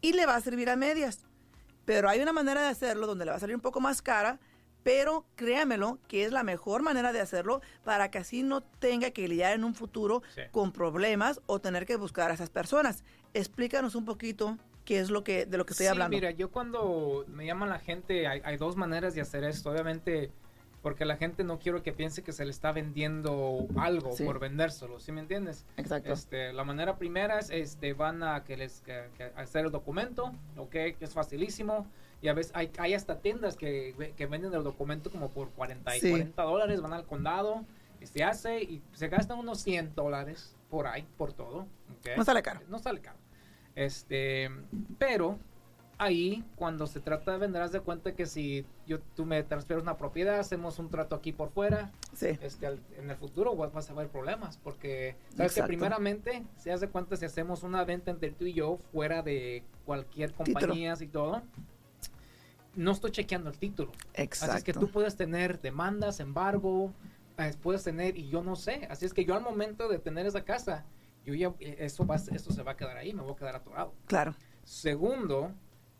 y 0.00 0.14
le 0.14 0.24
va 0.24 0.36
a 0.36 0.40
servir 0.40 0.70
a 0.70 0.76
medias. 0.76 1.26
Pero 1.84 2.08
hay 2.08 2.22
una 2.22 2.32
manera 2.32 2.62
de 2.62 2.68
hacerlo 2.68 3.06
donde 3.06 3.26
le 3.26 3.32
va 3.32 3.36
a 3.36 3.40
salir 3.40 3.54
un 3.54 3.60
poco 3.60 3.82
más 3.82 4.00
cara, 4.00 4.40
pero 4.82 5.26
créamelo 5.36 5.98
que 6.08 6.24
es 6.24 6.32
la 6.32 6.42
mejor 6.42 6.82
manera 6.82 7.12
de 7.12 7.20
hacerlo 7.20 7.60
para 7.84 8.10
que 8.10 8.18
así 8.18 8.42
no 8.42 8.62
tenga 8.62 9.10
que 9.10 9.28
lidiar 9.28 9.52
en 9.54 9.64
un 9.64 9.74
futuro 9.74 10.22
con 10.50 10.72
problemas 10.72 11.40
o 11.46 11.60
tener 11.60 11.86
que 11.86 11.96
buscar 11.96 12.30
a 12.30 12.34
esas 12.34 12.50
personas. 12.50 13.04
Explícanos 13.34 13.94
un 13.94 14.04
poquito 14.04 14.58
qué 14.84 14.98
es 14.98 15.10
lo 15.10 15.24
que 15.24 15.46
de 15.46 15.58
lo 15.58 15.66
que 15.66 15.72
estoy 15.72 15.86
sí, 15.86 15.90
hablando. 15.90 16.16
Mira, 16.16 16.30
yo 16.30 16.50
cuando 16.50 17.24
me 17.28 17.46
llaman 17.46 17.68
la 17.68 17.78
gente, 17.78 18.26
hay, 18.26 18.40
hay 18.44 18.56
dos 18.56 18.76
maneras 18.76 19.14
de 19.14 19.20
hacer 19.20 19.44
esto. 19.44 19.70
Obviamente 19.70 20.30
porque 20.82 21.04
la 21.04 21.16
gente 21.16 21.44
no 21.44 21.58
quiero 21.60 21.82
que 21.82 21.92
piense 21.92 22.22
que 22.22 22.32
se 22.32 22.44
le 22.44 22.50
está 22.50 22.72
vendiendo 22.72 23.68
algo 23.76 24.10
por 24.24 24.40
vendérselo, 24.40 24.98
¿sí 24.98 25.12
me 25.12 25.20
entiendes? 25.20 25.64
Exacto. 25.76 26.12
Este, 26.12 26.52
la 26.52 26.64
manera 26.64 26.98
primera 26.98 27.38
es, 27.38 27.50
este, 27.50 27.92
van 27.92 28.22
a 28.24 28.42
que 28.42 28.56
les 28.56 28.82
hacer 29.36 29.66
el 29.66 29.70
documento, 29.70 30.32
¿ok? 30.56 30.70
Que 30.70 30.96
es 31.00 31.14
facilísimo. 31.14 31.86
Y 32.22 32.28
a 32.28 32.34
veces 32.34 32.52
hay, 32.54 32.70
hay 32.78 32.94
hasta 32.94 33.18
tiendas 33.18 33.56
que, 33.56 34.12
que 34.16 34.26
venden 34.26 34.54
el 34.54 34.62
documento 34.62 35.10
como 35.10 35.28
por 35.28 35.50
40 35.50 35.96
y 35.96 36.00
40 36.00 36.42
dólares, 36.42 36.80
van 36.80 36.92
al 36.92 37.04
condado, 37.04 37.64
y 38.00 38.06
se 38.06 38.22
hace 38.24 38.62
y 38.62 38.80
se 38.94 39.08
gastan 39.08 39.38
unos 39.38 39.58
100 39.60 39.94
dólares 39.94 40.56
por 40.70 40.86
ahí, 40.86 41.04
por 41.18 41.32
todo. 41.32 41.66
No 42.16 42.24
sale 42.24 42.42
caro. 42.42 42.60
No 42.68 42.78
sale 42.78 43.00
caro. 43.00 43.18
Este, 43.74 44.48
pero 44.98 45.38
ahí, 45.98 46.44
cuando 46.56 46.86
se 46.86 47.00
trata 47.00 47.32
de 47.32 47.38
vender, 47.38 47.62
haz 47.62 47.72
de 47.72 47.80
cuenta 47.80 48.14
que 48.14 48.26
si 48.26 48.64
yo, 48.86 49.00
tú 49.00 49.24
me 49.24 49.42
transfieres 49.42 49.82
una 49.82 49.96
propiedad, 49.96 50.38
hacemos 50.38 50.78
un 50.78 50.90
trato 50.90 51.14
aquí 51.16 51.32
por 51.32 51.50
fuera, 51.50 51.90
Sí. 52.12 52.38
este, 52.40 52.66
al- 52.66 52.80
en 52.98 53.10
el 53.10 53.16
futuro 53.16 53.54
vas, 53.56 53.72
vas 53.72 53.88
a 53.90 53.94
ver 53.94 54.08
problemas, 54.08 54.58
porque 54.58 55.16
sabes 55.36 55.54
que 55.54 55.62
primeramente, 55.64 56.44
si 56.56 56.70
haz 56.70 56.80
de 56.80 56.88
cuenta, 56.88 57.16
si 57.16 57.24
hacemos 57.24 57.62
una 57.62 57.84
venta 57.84 58.10
entre 58.10 58.30
tú 58.30 58.46
y 58.46 58.52
yo, 58.52 58.78
fuera 58.92 59.22
de 59.22 59.62
cualquier 59.86 60.32
compañía 60.32 60.94
y 61.00 61.06
todo, 61.06 61.42
no 62.74 62.92
estoy 62.92 63.10
chequeando 63.10 63.50
el 63.50 63.58
título. 63.58 63.92
Exacto. 64.14 64.52
Así 64.54 64.58
es 64.58 64.64
que 64.64 64.72
tú 64.72 64.88
puedes 64.90 65.16
tener 65.16 65.60
demandas, 65.60 66.20
embargo, 66.20 66.92
eh, 67.38 67.52
puedes 67.62 67.82
tener, 67.84 68.16
y 68.16 68.28
yo 68.28 68.42
no 68.42 68.56
sé. 68.56 68.86
Así 68.90 69.04
es 69.06 69.12
que 69.14 69.24
yo 69.24 69.34
al 69.34 69.42
momento 69.42 69.88
de 69.88 69.98
tener 69.98 70.26
esa 70.26 70.44
casa, 70.44 70.84
yo 71.24 71.34
ya, 71.34 71.52
eh, 71.60 71.76
eso, 71.80 72.06
va, 72.06 72.16
eso 72.16 72.52
se 72.52 72.62
va 72.62 72.72
a 72.72 72.76
quedar 72.76 72.96
ahí, 72.96 73.12
me 73.12 73.22
voy 73.22 73.32
a 73.32 73.36
quedar 73.36 73.56
atorado. 73.56 73.92
Claro. 74.06 74.34
Segundo, 74.64 75.52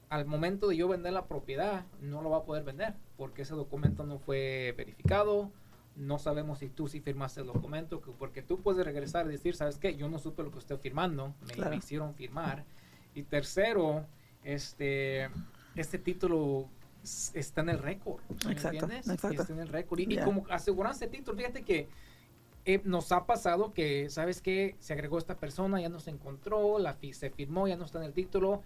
al 0.08 0.24
momento 0.26 0.68
de 0.68 0.76
yo 0.76 0.88
vender 0.88 1.12
la 1.12 1.26
propiedad, 1.26 1.84
no 2.00 2.22
lo 2.22 2.30
va 2.30 2.38
a 2.38 2.44
poder 2.44 2.64
vender, 2.64 2.94
porque 3.16 3.42
ese 3.42 3.54
documento 3.54 4.04
no 4.04 4.18
fue 4.18 4.74
verificado. 4.76 5.50
No 5.94 6.18
sabemos 6.18 6.58
si 6.60 6.70
tú 6.70 6.88
sí 6.88 7.00
firmaste 7.00 7.40
el 7.42 7.46
documento, 7.48 8.00
que- 8.00 8.12
porque 8.12 8.40
tú 8.42 8.60
puedes 8.62 8.82
regresar 8.84 9.26
y 9.26 9.30
decir, 9.30 9.54
¿sabes 9.54 9.76
qué? 9.78 9.94
Yo 9.94 10.08
no 10.08 10.18
supe 10.18 10.42
lo 10.42 10.50
que 10.50 10.58
estoy 10.58 10.78
firmando, 10.78 11.34
me, 11.46 11.52
Claro. 11.52 11.70
me 11.70 11.76
hicieron 11.76 12.14
firmar. 12.14 12.64
Y 13.14 13.24
tercero, 13.24 14.06
este, 14.42 15.28
este 15.76 15.98
título 15.98 16.68
está 17.34 17.62
en 17.62 17.70
el 17.70 17.78
récord. 17.78 18.20
¿me 18.46 18.52
Exacto, 18.52 18.86
exacto. 18.90 19.28
Está 19.42 19.52
en 19.52 19.60
el 19.60 19.68
récord. 19.68 19.98
Y, 20.00 20.04
y 20.04 20.16
Ya. 20.16 20.24
como 20.24 20.44
aseguranza 20.50 21.04
de 21.06 21.10
título, 21.10 21.36
fíjate 21.36 21.62
que 21.62 21.88
eh, 22.64 22.80
nos 22.84 23.10
ha 23.10 23.26
pasado 23.26 23.72
que, 23.72 24.08
¿sabes 24.08 24.40
qué? 24.40 24.76
Se 24.78 24.92
agregó 24.92 25.18
esta 25.18 25.36
persona, 25.36 25.80
ya 25.80 25.88
no 25.88 25.98
se 25.98 26.10
encontró, 26.10 26.78
la 26.78 26.94
fi- 26.94 27.12
se 27.12 27.30
firmó, 27.30 27.66
ya 27.66 27.76
no 27.76 27.84
está 27.84 27.98
en 27.98 28.04
el 28.04 28.12
título. 28.12 28.62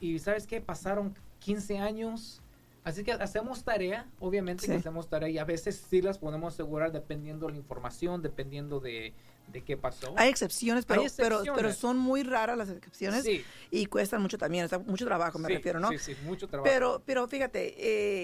Y 0.00 0.18
¿sabes 0.18 0.46
qué? 0.46 0.60
Pasaron 0.60 1.14
15 1.38 1.78
años. 1.78 2.42
Así 2.84 3.04
que 3.04 3.12
hacemos 3.12 3.64
tarea, 3.64 4.06
obviamente 4.20 4.66
que 4.66 4.72
Sí. 4.72 4.78
hacemos 4.78 5.08
tarea 5.08 5.28
y 5.28 5.38
a 5.38 5.44
veces 5.44 5.84
sí 5.88 6.00
las 6.02 6.18
podemos 6.18 6.54
asegurar 6.54 6.92
dependiendo 6.92 7.46
de 7.46 7.52
la 7.52 7.58
información, 7.58 8.22
dependiendo 8.22 8.80
de, 8.80 9.12
de 9.52 9.62
qué 9.62 9.76
pasó. 9.76 10.12
Hay 10.16 10.28
excepciones, 10.28 10.84
pero, 10.84 11.02
Hay 11.02 11.08
pero, 11.54 11.72
son 11.72 11.98
muy 11.98 12.22
raras 12.22 12.56
las 12.56 12.68
excepciones 12.68 13.24
Sí, 13.24 13.44
y 13.70 13.86
cuestan 13.86 14.22
mucho 14.22 14.38
también, 14.38 14.64
o 14.64 14.68
sea, 14.68 14.78
mucho 14.78 15.04
trabajo 15.06 15.38
me 15.38 15.48
sí, 15.48 15.54
refiero, 15.54 15.80
¿no? 15.80 15.90
Sí, 15.90 15.98
sí, 15.98 16.16
mucho 16.22 16.48
trabajo. 16.48 16.70
Pero, 16.70 17.02
pero 17.04 17.26
fíjate, 17.28 17.74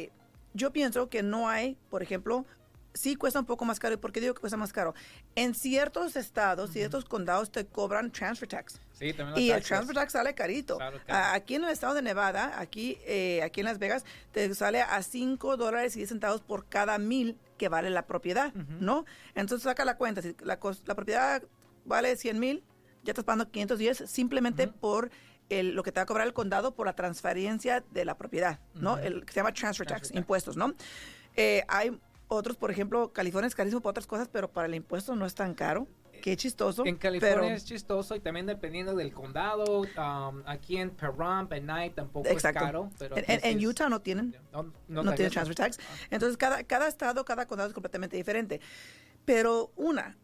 eh, 0.03 0.11
yo 0.53 0.73
pienso 0.73 1.09
que 1.09 1.23
no 1.23 1.49
hay, 1.49 1.77
por 1.91 2.03
ejemplo, 2.03 2.45
sí 2.93 3.17
cuesta 3.17 3.41
un 3.41 3.47
poco 3.47 3.65
más 3.65 3.81
caro. 3.81 3.95
¿Y 3.95 3.97
por 3.97 4.13
qué 4.13 4.21
digo 4.21 4.35
que 4.35 4.41
cuesta 4.41 4.57
más 4.57 4.73
caro? 4.73 4.95
En 5.35 5.55
ciertos 5.55 6.15
estados, 6.15 6.71
ciertos 6.71 7.05
condados 7.05 7.51
te 7.51 7.67
cobran 7.67 8.13
transfer 8.13 8.49
tax. 8.49 8.79
sí, 8.93 9.13
también 9.13 9.37
Y 9.41 9.51
el 9.51 9.63
transfer 9.65 9.95
tax 9.97 10.13
sale 10.13 10.35
carito. 10.35 10.77
Claro, 10.77 11.01
claro. 11.05 11.25
A- 11.25 11.35
Aquí 11.35 11.57
en 11.57 11.65
el 11.65 11.71
estado 11.71 11.95
de 11.95 12.03
Nevada, 12.03 12.61
aquí, 12.61 12.99
eh, 13.07 13.43
aquí 13.43 13.61
en 13.61 13.67
Las 13.67 13.79
Vegas, 13.81 14.05
te 14.31 14.55
sale 14.55 14.81
a 14.83 15.03
5 15.03 15.57
dólares 15.57 15.97
y 15.97 16.01
10 16.01 16.11
centavos 16.11 16.41
por 16.41 16.67
cada 16.69 16.99
mil 16.99 17.37
que 17.65 17.69
vale 17.71 17.89
la 17.91 18.07
propiedad. 18.07 18.53
¿no? 18.55 19.05
Entonces 19.35 19.63
saca 19.65 19.85
la 19.85 19.97
cuenta. 19.97 20.21
Si 20.23 20.37
la, 20.43 20.59
la 20.87 20.95
propiedad 20.95 21.43
vale 21.87 22.15
100 22.17 22.39
mil, 22.39 22.63
ya 23.03 23.13
estás 23.13 23.25
pagando 23.25 23.51
510 23.51 24.05
simplemente 24.11 24.69
por 24.69 25.11
el- 25.49 25.75
lo 25.75 25.83
que 25.83 25.93
te 25.93 26.01
va 26.01 26.03
a 26.03 26.07
cobrar 26.07 26.27
el 26.27 26.33
condado 26.35 26.75
por 26.75 26.87
la 26.87 26.95
transferencia 26.95 27.83
de 27.93 28.05
la 28.05 28.17
propiedad, 28.17 28.61
¿no? 28.75 28.99
El 28.99 29.25
que 29.25 29.33
se 29.33 29.41
llama 29.41 29.53
transfer 29.53 29.87
tax, 29.87 29.99
Transfer 30.01 30.15
tax. 30.15 30.19
impuestos, 30.19 30.57
¿no? 30.57 30.75
Eh, 31.37 31.65
hay 31.69 31.99
otros, 32.29 32.57
por 32.57 32.71
ejemplo, 32.71 33.13
California 33.13 33.49
es 33.49 33.55
carísimo 33.55 33.81
para 33.83 33.91
otras 33.93 34.07
cosas, 34.07 34.29
pero 34.31 34.51
para 34.51 34.67
el 34.67 34.75
impuesto 34.75 35.15
no 35.17 35.25
es 35.27 35.35
tan 35.35 35.55
caro. 35.55 35.87
Qué 36.23 36.37
chistoso. 36.37 36.85
En 36.87 36.97
California 36.97 37.41
pero- 37.41 37.55
es 37.55 37.65
chistoso 37.65 38.15
y 38.17 38.21
también 38.21 38.47
dependiendo 38.47 38.95
del 38.95 39.13
condado. 39.13 39.83
um, 39.83 40.43
aquí 40.47 40.77
en 40.79 40.91
Pahrump, 40.91 41.53
en 41.53 41.67
Night 41.67 41.95
tampoco 41.95 42.29
Exacto. 42.29 42.61
es 42.61 42.65
caro. 42.65 42.91
Pero 42.99 43.17
En, 43.17 43.25
es- 43.59 43.65
Utah 43.67 43.89
no 43.89 44.01
tienen. 44.01 44.37
No, 44.53 44.63
no, 44.89 45.03
no 45.03 45.15
tiene 45.15 45.31
sabía 45.31 45.31
transfer 45.31 45.55
tax. 45.57 45.79
Entonces, 46.11 46.37
cada, 46.37 46.65
cada 46.65 46.89
estado, 46.89 47.25
cada 47.25 47.47
condado 47.47 47.69
es 47.69 47.75
completamente 47.75 48.17
diferente. 48.17 48.61
Pero 49.25 49.73
una, 49.77 50.17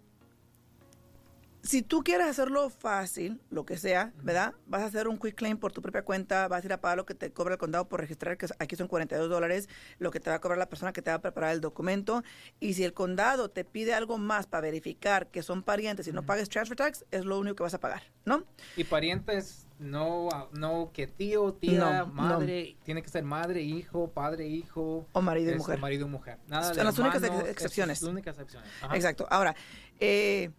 si 1.62 1.82
tú 1.82 2.02
quieres 2.02 2.26
hacerlo 2.26 2.70
fácil, 2.70 3.40
lo 3.50 3.66
que 3.66 3.76
sea, 3.76 4.12
¿verdad? 4.22 4.54
Vas 4.66 4.82
a 4.82 4.86
hacer 4.86 5.08
un 5.08 5.18
quick 5.18 5.34
claim 5.34 5.58
por 5.58 5.72
tu 5.72 5.82
propia 5.82 6.02
cuenta, 6.02 6.48
vas 6.48 6.62
a 6.62 6.66
ir 6.66 6.72
a 6.72 6.80
pagar 6.80 6.96
lo 6.96 7.04
que 7.06 7.14
te 7.14 7.30
cobra 7.32 7.54
el 7.54 7.58
condado 7.58 7.86
por 7.88 8.00
registrar, 8.00 8.38
que 8.38 8.46
aquí 8.58 8.76
son 8.76 8.88
42 8.88 9.28
dólares, 9.28 9.68
lo 9.98 10.10
que 10.10 10.20
te 10.20 10.30
va 10.30 10.36
a 10.36 10.40
cobrar 10.40 10.58
la 10.58 10.68
persona 10.68 10.92
que 10.92 11.02
te 11.02 11.10
va 11.10 11.16
a 11.16 11.20
preparar 11.20 11.52
el 11.52 11.60
documento. 11.60 12.22
Y 12.60 12.74
si 12.74 12.84
el 12.84 12.94
condado 12.94 13.50
te 13.50 13.64
pide 13.64 13.92
algo 13.92 14.16
más 14.16 14.46
para 14.46 14.62
verificar 14.62 15.26
que 15.28 15.42
son 15.42 15.62
parientes 15.62 16.06
y 16.08 16.12
no 16.12 16.22
pagues 16.24 16.48
transfer 16.48 16.76
tax, 16.76 17.04
es 17.10 17.24
lo 17.24 17.38
único 17.38 17.56
que 17.56 17.62
vas 17.62 17.74
a 17.74 17.80
pagar, 17.80 18.02
¿no? 18.24 18.44
Y 18.76 18.84
parientes, 18.84 19.66
no, 19.78 20.28
no 20.52 20.90
que 20.94 21.06
tío, 21.08 21.52
tía, 21.52 21.78
No, 21.78 22.06
no. 22.06 22.12
madre, 22.12 22.76
tiene 22.84 23.02
que 23.02 23.08
ser 23.10 23.24
madre, 23.24 23.60
hijo, 23.62 24.08
padre, 24.10 24.46
hijo. 24.46 25.06
O 25.12 25.20
marido 25.20 25.48
y 25.48 25.52
este, 25.52 25.58
mujer. 25.58 25.78
Marido 25.78 26.06
y 26.06 26.10
mujer. 26.10 26.38
Nada 26.48 26.64
Son 26.68 26.76
de 26.76 26.84
las 26.84 26.98
únicas 26.98 27.22
hermanos, 27.22 27.48
excepciones. 27.48 27.98
son 27.98 28.06
Las 28.08 28.12
únicas 28.14 28.34
excepciones. 28.36 28.70
Ajá. 28.82 28.96
Exacto. 28.96 29.26
Ahora, 29.30 29.54
eh, 29.98 30.50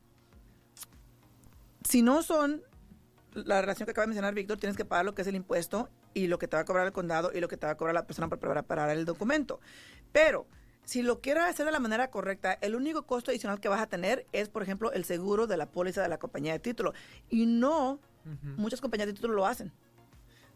si 1.83 2.01
no 2.01 2.23
son 2.23 2.61
la 3.33 3.61
relación 3.61 3.85
que 3.85 3.91
acaba 3.91 4.03
de 4.03 4.09
mencionar 4.09 4.33
Víctor, 4.33 4.57
tienes 4.57 4.75
que 4.77 4.85
pagar 4.85 5.05
lo 5.05 5.15
que 5.15 5.21
es 5.21 5.27
el 5.27 5.35
impuesto 5.35 5.89
y 6.13 6.27
lo 6.27 6.37
que 6.37 6.47
te 6.47 6.57
va 6.57 6.61
a 6.63 6.65
cobrar 6.65 6.85
el 6.85 6.91
condado 6.91 7.31
y 7.33 7.39
lo 7.39 7.47
que 7.47 7.57
te 7.57 7.65
va 7.65 7.73
a 7.73 7.77
cobrar 7.77 7.93
la 7.93 8.05
persona 8.05 8.27
por 8.27 8.39
preparar 8.39 8.89
el 8.89 9.05
documento. 9.05 9.59
Pero 10.11 10.45
si 10.83 11.01
lo 11.01 11.21
quieres 11.21 11.43
hacer 11.43 11.65
de 11.65 11.71
la 11.71 11.79
manera 11.79 12.09
correcta, 12.09 12.57
el 12.61 12.75
único 12.75 13.03
costo 13.03 13.31
adicional 13.31 13.59
que 13.61 13.69
vas 13.69 13.81
a 13.81 13.87
tener 13.87 14.25
es, 14.33 14.49
por 14.49 14.63
ejemplo, 14.63 14.91
el 14.91 15.05
seguro 15.05 15.47
de 15.47 15.55
la 15.55 15.67
póliza 15.67 16.01
de 16.01 16.09
la 16.09 16.17
compañía 16.17 16.51
de 16.51 16.59
título. 16.59 16.93
Y 17.29 17.45
no, 17.45 17.99
muchas 18.57 18.81
compañías 18.81 19.07
de 19.07 19.13
título 19.13 19.33
lo 19.33 19.45
hacen. 19.45 19.71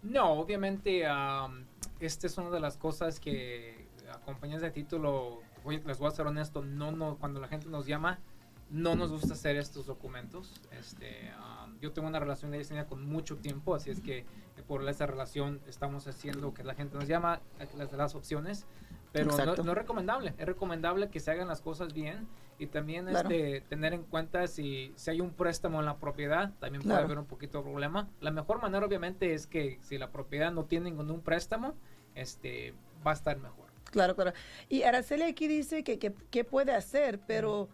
No, 0.04 0.34
obviamente, 0.34 1.04
um, 1.10 1.64
esta 2.00 2.28
es 2.28 2.38
una 2.38 2.50
de 2.50 2.60
las 2.60 2.76
cosas 2.78 3.20
que 3.20 3.88
a 4.12 4.20
compañías 4.20 4.62
de 4.62 4.70
título, 4.72 5.42
voy- 5.64 5.82
les 5.86 5.98
voy 5.98 6.10
a 6.10 6.12
ser 6.12 6.28
honesto, 6.28 6.62
no, 6.64 6.92
no, 6.92 7.18
cuando 7.18 7.40
la 7.40 7.48
gente 7.48 7.68
nos 7.70 7.86
llama, 7.88 8.20
no 8.70 8.96
nos 8.96 9.12
gusta 9.12 9.34
hacer 9.34 9.58
estos 9.58 9.86
documentos. 9.86 10.62
Este, 10.72 11.32
um, 11.40 11.78
yo 11.80 11.92
tengo 11.92 12.08
una 12.08 12.20
relación 12.20 12.52
de 12.52 12.58
diseño 12.58 12.86
con 12.88 13.06
mucho 13.06 13.38
tiempo, 13.38 13.76
así 13.76 13.90
es 13.90 14.02
que 14.02 14.26
por 14.68 14.88
esa 14.90 15.06
relación 15.06 15.62
estamos 15.68 16.08
haciendo 16.08 16.54
que 16.54 16.64
la 16.64 16.74
gente 16.74 16.96
nos 16.98 17.08
llama, 17.08 17.42
las, 17.78 17.92
las 17.94 18.16
opciones, 18.16 18.66
pero 19.12 19.28
no, 19.28 19.54
es 19.54 19.66
recomendable. 19.76 20.34
Es 20.38 20.46
recomendable 20.46 21.10
que 21.10 21.20
se 21.20 21.32
hagan 21.32 21.48
las 21.48 21.62
cosas 21.62 21.94
bien 21.94 22.28
y 22.58 22.68
también 22.68 23.06
Claro. 23.06 23.30
este, 23.30 23.62
tener 23.62 23.94
en 23.94 24.04
cuenta 24.04 24.48
si, 24.48 24.92
si 24.96 25.12
hay 25.12 25.22
un 25.22 25.32
préstamo 25.32 25.80
en 25.80 25.86
la 25.86 25.98
propiedad, 25.98 26.52
también 26.60 26.82
puede 26.82 26.96
Claro. 26.96 27.06
haber 27.06 27.20
un 27.20 27.26
poquito 27.26 27.60
de 27.60 27.64
problema. 27.66 28.10
La 28.20 28.32
mejor 28.32 28.62
manera 28.62 28.86
obviamente 28.86 29.34
es 29.34 29.46
que 29.46 29.80
si 29.84 29.98
la 29.98 30.10
propiedad 30.12 30.52
no 30.52 30.66
tiene 30.66 30.90
ningún 30.90 31.22
préstamo, 31.22 31.76
este, 32.16 32.74
va 33.06 33.12
a 33.12 33.14
estar 33.14 33.38
mejor. 33.38 33.66
Claro, 33.92 34.16
claro. 34.16 34.34
Y 34.68 34.84
Araceli 34.84 35.24
aquí 35.24 35.48
dice 35.48 35.84
que, 35.84 36.00
que, 36.00 36.14
que 36.32 36.44
puede 36.44 36.74
hacer, 36.74 37.20
pero 37.28 37.70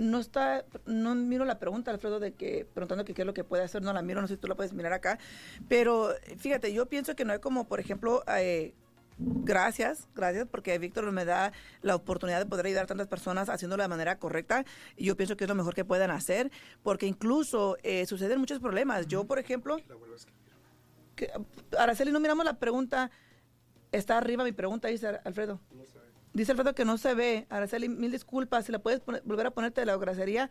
no 0.00 0.18
está, 0.18 0.64
no 0.86 1.14
miro 1.14 1.44
la 1.44 1.58
pregunta, 1.58 1.90
Alfredo, 1.90 2.20
de 2.20 2.32
que 2.32 2.66
preguntando 2.72 3.04
que 3.04 3.12
qué 3.12 3.22
es 3.22 3.26
lo 3.26 3.34
que 3.34 3.44
puede 3.44 3.62
hacer, 3.62 3.82
no 3.82 3.92
la 3.92 4.00
miro, 4.00 4.22
no 4.22 4.26
sé 4.26 4.34
si 4.34 4.40
tú 4.40 4.48
la 4.48 4.54
puedes 4.54 4.72
mirar 4.72 4.94
acá, 4.94 5.18
pero 5.68 6.14
fíjate, 6.38 6.72
yo 6.72 6.86
pienso 6.86 7.14
que 7.14 7.26
no 7.26 7.34
hay 7.34 7.38
como, 7.38 7.68
por 7.68 7.80
ejemplo, 7.80 8.24
eh, 8.26 8.72
gracias, 9.18 10.08
gracias, 10.14 10.46
porque 10.50 10.78
Víctor 10.78 11.12
me 11.12 11.26
da 11.26 11.52
la 11.82 11.94
oportunidad 11.94 12.38
de 12.38 12.46
poder 12.46 12.64
ayudar 12.64 12.84
a 12.84 12.86
tantas 12.86 13.08
personas 13.08 13.50
haciéndolo 13.50 13.82
de 13.82 13.88
manera 13.90 14.18
correcta, 14.18 14.64
y 14.96 15.04
yo 15.04 15.16
pienso 15.18 15.36
que 15.36 15.44
es 15.44 15.48
lo 15.48 15.54
mejor 15.54 15.74
que 15.74 15.84
puedan 15.84 16.10
hacer, 16.10 16.50
porque 16.82 17.06
incluso 17.06 17.76
eh, 17.82 18.06
suceden 18.06 18.40
muchos 18.40 18.58
problemas. 18.58 19.06
Yo, 19.06 19.24
por 19.24 19.38
ejemplo, 19.38 19.76
que- 21.14 21.30
Araceli, 21.78 22.10
no 22.10 22.20
miramos 22.20 22.46
la 22.46 22.58
pregunta, 22.58 23.10
está 23.92 24.16
arriba 24.16 24.44
mi 24.44 24.52
pregunta, 24.52 24.88
dice 24.88 25.20
Alfredo. 25.24 25.60
Dice 26.32 26.52
Alfredo 26.52 26.74
que 26.74 26.84
no 26.84 26.96
se 26.98 27.14
ve. 27.14 27.46
Araceli, 27.50 27.88
mil 27.88 28.12
disculpas. 28.12 28.66
Si 28.66 28.72
la 28.72 28.78
puedes 28.78 29.00
poner- 29.00 29.22
volver 29.24 29.46
a 29.46 29.50
ponerte 29.50 29.80
de 29.80 29.86
la 29.86 29.96
grosería. 29.96 30.50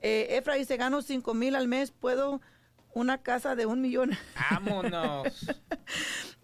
Eh, 0.00 0.28
Efra 0.38 0.54
dice, 0.54 0.76
gano 0.76 1.02
cinco 1.02 1.34
mil 1.34 1.54
al 1.56 1.68
mes. 1.68 1.90
¿Puedo 1.90 2.40
una 2.94 3.18
casa 3.22 3.54
de 3.56 3.66
un 3.66 3.80
millón? 3.80 4.10
¡Vámonos! 4.50 5.46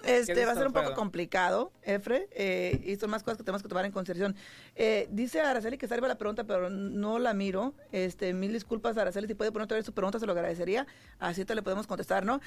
Este 0.05 0.45
va 0.45 0.53
a 0.53 0.55
ser 0.55 0.67
un 0.67 0.73
poco 0.75 0.81
Alfredo? 0.81 0.97
complicado, 1.01 1.73
Efre, 1.83 2.29
eh, 2.33 2.79
y 2.85 2.97
son 2.97 3.09
más 3.09 3.23
cosas 3.23 3.39
que 3.39 3.43
tenemos 3.45 3.63
que 3.63 3.69
tomar 3.71 3.87
en 3.87 3.93
consideración. 3.93 4.37
Eh, 4.75 5.09
dice 5.11 5.41
Araceli 5.41 5.79
que 5.79 5.89
salva 5.89 6.09
la 6.09 6.19
pregunta, 6.19 6.45
pero 6.45 6.69
no 6.69 7.19
la 7.19 7.33
miro. 7.33 7.73
Este, 7.91 8.35
mil 8.35 8.53
disculpas, 8.53 8.99
Araceli, 8.99 9.27
si 9.29 9.35
puede 9.35 9.51
poner 9.51 9.65
otra 9.65 9.77
vez 9.79 9.87
su 9.87 9.95
pregunta, 9.95 10.19
se 10.19 10.27
lo 10.27 10.33
agradecería. 10.33 10.87
Así 11.19 11.47
te 11.47 11.55
le 11.55 11.63
podemos 11.63 11.87
contestar, 11.87 12.27
¿no? 12.27 12.41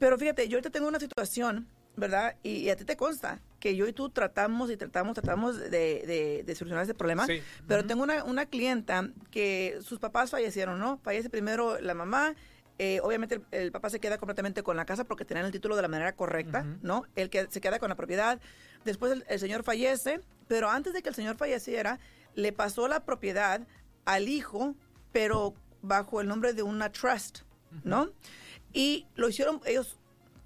Pero 0.00 0.18
fíjate, 0.18 0.48
yo 0.48 0.56
ahorita 0.56 0.70
tengo 0.70 0.88
una 0.88 0.98
situación, 0.98 1.68
¿verdad? 1.96 2.36
Y, 2.42 2.50
y 2.58 2.70
a 2.70 2.76
ti 2.76 2.84
te 2.84 2.96
consta 2.96 3.40
que 3.58 3.76
yo 3.76 3.86
y 3.86 3.92
tú 3.92 4.08
tratamos 4.08 4.70
y 4.70 4.76
tratamos, 4.76 5.14
tratamos 5.14 5.58
de, 5.58 5.68
de- 5.70 6.42
de 6.46 6.54
solucionar 6.54 6.84
ese 6.84 6.94
problema. 6.94 7.26
Sí. 7.26 7.42
Pero 7.68 7.84
tengo 7.84 8.02
una, 8.02 8.24
una 8.24 8.46
clienta 8.46 9.10
que 9.30 9.78
sus 9.82 9.98
papás 9.98 10.30
fallecieron, 10.30 10.78
¿no? 10.78 10.98
Fallece 11.02 11.28
primero 11.28 11.78
la 11.80 11.92
mamá. 11.94 12.34
eh, 12.78 13.00
obviamente 13.02 13.34
el, 13.34 13.44
el 13.50 13.70
papá 13.72 13.90
se 13.90 14.00
queda 14.00 14.16
completamente 14.16 14.62
con 14.62 14.74
la 14.78 14.86
casa 14.86 15.04
porque 15.04 15.26
tenían 15.26 15.44
el 15.44 15.52
título 15.52 15.76
de 15.76 15.82
la 15.82 15.88
manera 15.88 16.14
correcta. 16.16 16.64
¿no? 16.80 17.04
El 17.16 17.28
que 17.28 17.46
se 17.50 17.60
queda 17.60 17.78
con 17.78 17.90
la 17.90 17.96
propiedad. 17.96 18.40
Después 18.86 19.12
el, 19.12 19.24
el 19.28 19.38
señor 19.38 19.62
fallece, 19.62 20.20
pero 20.48 20.70
antes 20.70 20.94
de 20.94 21.02
que 21.02 21.10
el 21.10 21.14
señor 21.14 21.36
falleciera, 21.36 21.98
le 22.34 22.52
pasó 22.54 22.88
la 22.88 23.04
propiedad 23.04 23.66
al 24.06 24.28
hijo, 24.30 24.74
pero 25.12 25.52
bajo 25.82 26.22
el 26.22 26.28
nombre 26.28 26.54
de 26.54 26.62
una 26.62 26.90
trust, 26.90 27.40
¿no? 27.84 28.08
Y 28.72 29.06
lo 29.16 29.28
hicieron 29.28 29.60
ellos 29.66 29.98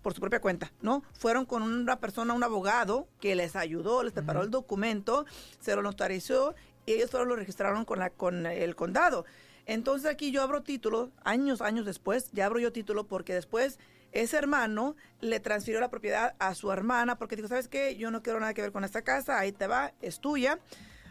por 0.05 0.13
su 0.13 0.21
propia 0.21 0.39
cuenta, 0.39 0.71
¿no? 0.83 1.03
Fueron 1.19 1.47
con 1.47 1.63
una 1.63 1.99
persona, 1.99 2.35
un 2.35 2.43
abogado 2.45 3.09
que 3.21 3.35
les 3.35 3.57
ayudó, 3.57 4.03
les 4.03 4.13
preparó 4.13 4.43
el 4.43 4.51
documento, 4.51 5.25
se 5.61 5.75
lo 5.75 5.81
notarizó 5.81 6.55
y 6.85 6.93
ellos 6.93 7.11
solo 7.11 7.25
lo 7.25 7.37
registraron 7.37 7.87
con, 7.87 7.99
la, 7.99 8.11
con 8.11 8.45
el 8.45 8.77
condado. 8.77 9.25
Entonces 9.65 10.09
aquí 10.09 10.31
yo 10.31 10.43
abro 10.43 10.63
título, 10.63 11.11
años, 11.25 11.63
años 11.63 11.87
después, 11.87 12.31
ya 12.33 12.45
abro 12.45 12.59
yo 12.59 12.71
título 12.71 13.05
porque 13.07 13.33
después 13.33 13.79
ese 14.13 14.37
hermano 14.37 14.95
le 15.23 15.41
transfirió 15.41 15.81
la 15.81 15.89
propiedad 15.89 16.35
a 16.39 16.55
su 16.55 16.71
hermana 16.71 17.17
porque 17.17 17.35
dijo, 17.35 17.49
¿sabes 17.49 17.69
qué? 17.69 17.97
Yo 17.97 18.11
no 18.11 18.23
quiero 18.23 18.39
nada 18.41 18.53
que 18.53 18.61
ver 18.61 18.73
con 18.73 18.85
esta 18.85 19.01
casa, 19.01 19.39
ahí 19.39 19.53
te 19.53 19.67
va, 19.67 19.95
es 20.03 20.21
tuya. 20.21 20.59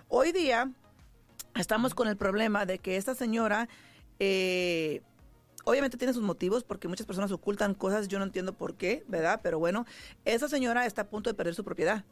Hoy 0.07 0.31
día 0.31 0.69
estamos 1.55 1.95
con 1.95 2.07
el 2.07 2.15
problema 2.15 2.67
de 2.67 2.77
que 2.77 2.95
esta 2.95 3.15
señora... 3.15 3.67
Eh, 4.19 5.01
obviamente 5.63 5.97
tiene 5.97 6.13
sus 6.13 6.23
motivos 6.23 6.63
porque 6.63 6.87
muchas 6.87 7.05
personas 7.05 7.31
ocultan 7.31 7.73
cosas, 7.73 8.07
yo 8.07 8.19
no 8.19 8.25
entiendo 8.25 8.53
por 8.53 8.75
qué, 8.75 9.03
¿verdad? 9.07 9.39
Pero 9.43 9.59
bueno, 9.59 9.85
esa 10.25 10.47
señora 10.47 10.85
está 10.85 11.03
a 11.03 11.09
punto 11.09 11.29
de 11.29 11.33
perder 11.33 11.55
su 11.55 11.63
propiedad 11.63 12.03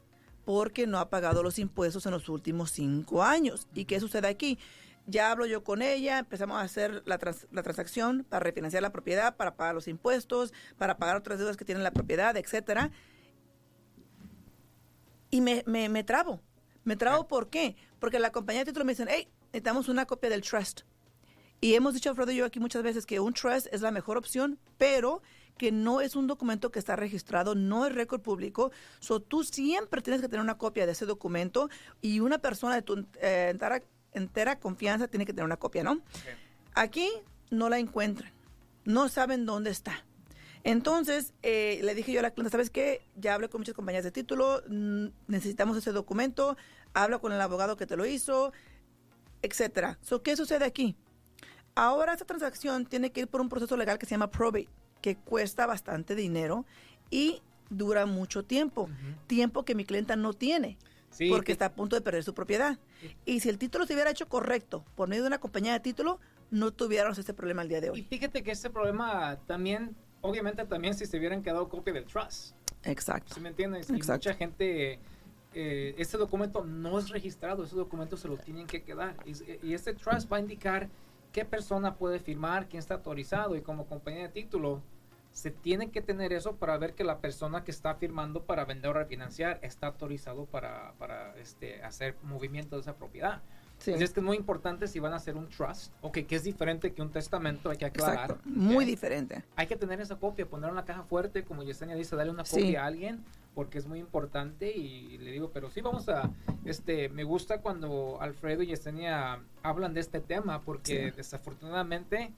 porque 0.44 0.86
no 0.86 0.98
ha 0.98 1.08
pagado 1.08 1.42
los 1.42 1.58
impuestos 1.58 2.06
en 2.06 2.12
los 2.12 2.28
últimos 2.28 2.70
cinco 2.70 3.22
años. 3.22 3.66
¿Y 3.74 3.84
qué 3.84 4.00
sucede 4.00 4.28
aquí? 4.28 4.58
Ya 5.06 5.30
hablo 5.30 5.46
yo 5.46 5.64
con 5.64 5.82
ella, 5.82 6.18
empezamos 6.18 6.58
a 6.58 6.62
hacer 6.62 7.02
la, 7.06 7.18
la, 7.50 7.62
transacción 7.62 8.24
para 8.28 8.44
refinanciar 8.44 8.82
la 8.82 8.92
propiedad, 8.92 9.36
para 9.36 9.56
pagar 9.56 9.74
los 9.74 9.88
impuestos, 9.88 10.52
para 10.78 10.96
pagar 10.96 11.16
otras 11.16 11.38
deudas 11.38 11.56
que 11.56 11.64
tiene 11.64 11.82
la 11.82 11.90
propiedad, 11.90 12.36
etcétera. 12.36 12.90
Y 15.30 15.40
me, 15.40 15.64
me, 15.66 15.88
me 15.88 16.04
trabo. 16.04 16.40
Me 16.84 16.96
trabo, 16.96 17.26
¿por 17.26 17.48
qué? 17.48 17.76
Porque 17.98 18.18
la 18.18 18.30
compañía 18.30 18.60
de 18.60 18.66
título 18.66 18.84
me 18.84 18.92
dicen, 18.92 19.08
hey, 19.10 19.28
necesitamos 19.46 19.88
una 19.88 20.06
copia 20.06 20.30
del 20.30 20.42
trust. 20.42 20.82
Y 21.62 21.76
hemos 21.76 21.94
dicho, 21.94 22.10
Alfredo 22.10 22.32
y 22.32 22.36
yo 22.36 22.44
aquí 22.44 22.58
muchas 22.58 22.82
veces 22.82 23.06
que 23.06 23.20
un 23.20 23.34
trust 23.34 23.68
es 23.70 23.82
la 23.82 23.92
mejor 23.92 24.16
opción, 24.16 24.58
pero 24.78 25.22
que 25.56 25.70
no 25.70 26.00
es 26.00 26.16
un 26.16 26.26
documento 26.26 26.72
que 26.72 26.80
está 26.80 26.96
registrado, 26.96 27.54
no 27.54 27.86
es 27.86 27.94
récord 27.94 28.20
público. 28.20 28.72
So, 28.98 29.20
tú 29.20 29.44
siempre 29.44 30.02
tienes 30.02 30.20
que 30.20 30.28
tener 30.28 30.42
una 30.42 30.58
copia 30.58 30.86
de 30.86 30.92
ese 30.92 31.06
documento 31.06 31.70
y 32.00 32.18
una 32.18 32.38
persona 32.38 32.74
de 32.74 32.82
tu 32.82 33.06
eh, 33.20 33.56
entera, 34.12 34.58
confianza 34.58 35.06
tiene 35.06 35.24
que 35.24 35.32
tener 35.32 35.44
una 35.44 35.56
copia, 35.56 35.84
¿no? 35.84 36.02
Aquí 36.74 37.08
no 37.50 37.68
la 37.68 37.78
encuentran, 37.78 38.32
no 38.84 39.08
saben 39.08 39.46
dónde 39.46 39.70
está. 39.70 40.04
Entonces, 40.64 41.32
eh, 41.42 41.78
le 41.84 41.94
dije 41.94 42.10
yo 42.10 42.18
a 42.18 42.22
la 42.22 42.32
cliente, 42.32 42.50
¿sabes 42.50 42.70
qué? 42.70 43.02
Ya 43.14 43.34
hablé 43.34 43.48
con 43.48 43.60
muchas 43.60 43.76
compañías 43.76 44.02
de 44.02 44.10
título, 44.10 44.64
necesitamos 45.28 45.76
ese 45.76 45.92
documento, 45.92 46.56
habla 46.92 47.20
con 47.20 47.32
el 47.32 47.40
abogado 47.40 47.76
que 47.76 47.86
te 47.86 47.96
lo 47.96 48.04
hizo, 48.04 48.52
etcétera. 49.42 50.00
So, 50.02 50.24
¿Qué 50.24 50.34
sucede 50.34 50.64
aquí? 50.64 50.96
Ahora 51.74 52.12
esta 52.12 52.24
transacción 52.24 52.86
tiene 52.86 53.10
que 53.10 53.20
ir 53.20 53.28
por 53.28 53.40
un 53.40 53.48
proceso 53.48 53.76
legal 53.76 53.98
que 53.98 54.06
se 54.06 54.10
llama 54.10 54.30
probate, 54.30 54.68
que 55.00 55.16
cuesta 55.16 55.66
bastante 55.66 56.14
dinero 56.14 56.64
y 57.10 57.42
dura 57.70 58.04
mucho 58.06 58.42
tiempo, 58.44 58.88
tiempo 59.26 59.64
que 59.64 59.74
mi 59.74 59.84
clienta 59.84 60.16
no 60.16 60.32
tiene. 60.34 60.76
porque 61.30 61.52
está 61.52 61.66
a 61.66 61.72
punto 61.74 61.94
de 61.96 62.00
perder 62.02 62.24
su 62.24 62.32
propiedad. 62.34 62.78
Y 63.26 63.40
si 63.40 63.48
el 63.48 63.58
título 63.58 63.86
se 63.86 63.92
hubiera 63.94 64.10
hecho 64.10 64.28
correcto 64.28 64.84
por 64.94 65.08
medio 65.08 65.22
de 65.22 65.28
una 65.28 65.38
compañía 65.38 65.72
de 65.74 65.80
título, 65.80 66.18
no 66.50 66.70
tuviéramos 66.70 67.18
este 67.18 67.34
problema 67.34 67.62
el 67.62 67.68
día 67.68 67.80
de 67.80 67.90
hoy. 67.90 68.00
Y 68.00 68.02
fíjate 68.04 68.42
que 68.42 68.50
este 68.50 68.70
problema 68.70 69.38
también, 69.46 69.94
obviamente 70.22 70.64
también 70.64 70.94
si 70.94 71.04
se 71.06 71.18
hubieran 71.18 71.42
quedado 71.42 71.68
copia 71.68 71.92
del 71.92 72.04
trust. 72.06 72.54
Exacto. 72.84 73.34
¿Sí 73.34 73.40
me 73.40 73.50
entiendes? 73.50 73.90
Y 73.90 73.92
mucha 73.92 74.34
gente, 74.34 74.98
eh, 75.54 75.94
este 75.98 76.16
documento 76.16 76.64
no 76.64 76.98
es 76.98 77.10
registrado, 77.10 77.64
ese 77.64 77.76
documento 77.76 78.16
se 78.16 78.28
lo 78.28 78.36
tienen 78.38 78.66
que 78.66 78.82
quedar. 78.82 79.14
Y, 79.26 79.66
y 79.66 79.74
este 79.74 79.92
trust 79.94 80.32
va 80.32 80.38
a 80.38 80.40
indicar 80.40 80.88
qué 81.32 81.44
persona 81.44 81.96
puede 81.96 82.18
firmar, 82.20 82.68
quién 82.68 82.78
está 82.78 82.94
autorizado 82.94 83.56
y 83.56 83.62
como 83.62 83.86
compañía 83.86 84.22
de 84.22 84.28
título 84.28 84.82
se 85.32 85.50
tiene 85.50 85.90
que 85.90 86.02
tener 86.02 86.32
eso 86.32 86.56
para 86.56 86.76
ver 86.76 86.94
que 86.94 87.04
la 87.04 87.18
persona 87.18 87.64
que 87.64 87.70
está 87.70 87.94
firmando 87.94 88.44
para 88.44 88.66
vender 88.66 88.90
o 88.90 88.92
refinanciar 88.92 89.58
está 89.62 89.86
autorizado 89.86 90.44
para, 90.44 90.92
para 90.98 91.34
este, 91.38 91.82
hacer 91.82 92.16
movimiento 92.22 92.76
de 92.76 92.82
esa 92.82 92.94
propiedad. 92.96 93.40
Sí. 93.78 93.92
es 93.92 94.12
que 94.12 94.20
es 94.20 94.24
muy 94.24 94.36
importante 94.36 94.86
si 94.86 95.00
van 95.00 95.12
a 95.12 95.16
hacer 95.16 95.36
un 95.36 95.48
trust, 95.48 95.92
ok, 96.02 96.18
que 96.18 96.36
es 96.36 96.44
diferente 96.44 96.92
que 96.92 97.02
un 97.02 97.10
testamento, 97.10 97.68
hay 97.68 97.78
que 97.78 97.86
aclarar. 97.86 98.38
Muy 98.44 98.84
diferente. 98.84 99.42
Hay 99.56 99.66
que 99.66 99.74
tener 99.74 100.00
esa 100.00 100.16
copia, 100.16 100.46
ponerla 100.46 100.70
en 100.70 100.76
la 100.76 100.84
caja 100.84 101.02
fuerte, 101.02 101.42
como 101.42 101.64
Yesenia 101.64 101.96
dice, 101.96 102.14
darle 102.14 102.30
una 102.30 102.44
copia 102.44 102.84
a 102.84 102.86
alguien, 102.86 103.24
porque 103.54 103.78
es 103.78 103.86
muy 103.86 103.98
importante 103.98 104.74
y, 104.74 105.18
le 105.18 105.30
digo, 105.30 105.50
pero 105.52 105.70
sí 105.70 105.80
vamos 105.80 106.08
a, 106.08 106.30
este, 106.64 107.08
me 107.08 107.24
gusta 107.24 107.60
cuando 107.60 108.20
Alfredo 108.20 108.62
y 108.62 108.68
Yesenia 108.68 109.42
hablan 109.62 109.94
de 109.94 110.00
este 110.00 110.20
tema, 110.20 110.62
porque 110.62 111.12
desafortunadamente 111.12 112.32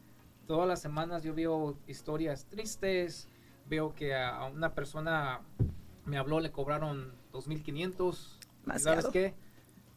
todas 0.47 0.69
las 0.69 0.81
semanas 0.81 1.23
yo 1.23 1.35
veo 1.35 1.77
historias 1.87 2.47
tristes, 2.47 3.29
veo 3.69 3.95
que 3.95 4.15
a 4.15 4.45
una 4.47 4.75
persona 4.75 5.41
me 6.05 6.19
habló, 6.19 6.41
le 6.41 6.51
cobraron 6.51 7.13
2.500. 7.33 8.79
¿Sabes 8.79 9.07
qué? 9.13 9.35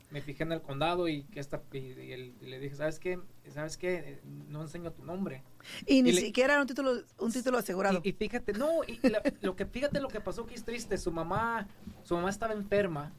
Me 0.10 0.22
fijé 0.22 0.44
en 0.44 0.54
el 0.54 0.62
condado 0.62 1.08
y 1.08 1.24
que 1.24 1.40
esta 1.40 1.62
y, 1.74 1.94
le 2.42 2.60
dije 2.60 2.76
sabes 2.76 3.00
qué 3.00 3.20
sabes 3.50 3.78
qué 3.78 4.22
no 4.24 4.62
enseño 4.62 4.92
tu 4.92 5.04
nombre. 5.04 5.44
Y 5.86 6.02
ni 6.02 6.14
siquiera 6.14 6.54
era 6.54 6.62
un 6.62 6.68
título 6.68 6.94
un 7.20 7.32
título 7.32 7.58
asegurado. 7.58 8.00
y, 8.04 8.14
fíjate 8.14 8.54
no 8.54 8.84
y 8.88 9.00
lo 9.42 9.56
que 9.56 9.66
fíjate 9.66 10.00
lo 10.00 10.08
que 10.08 10.22
pasó 10.22 10.46
que 10.46 10.56
es 10.56 10.64
triste 10.64 10.98
su 10.98 11.12
mamá 11.12 11.68
su 12.04 12.16
mamá 12.16 12.30
estaba 12.30 12.54
enferma 12.54 13.12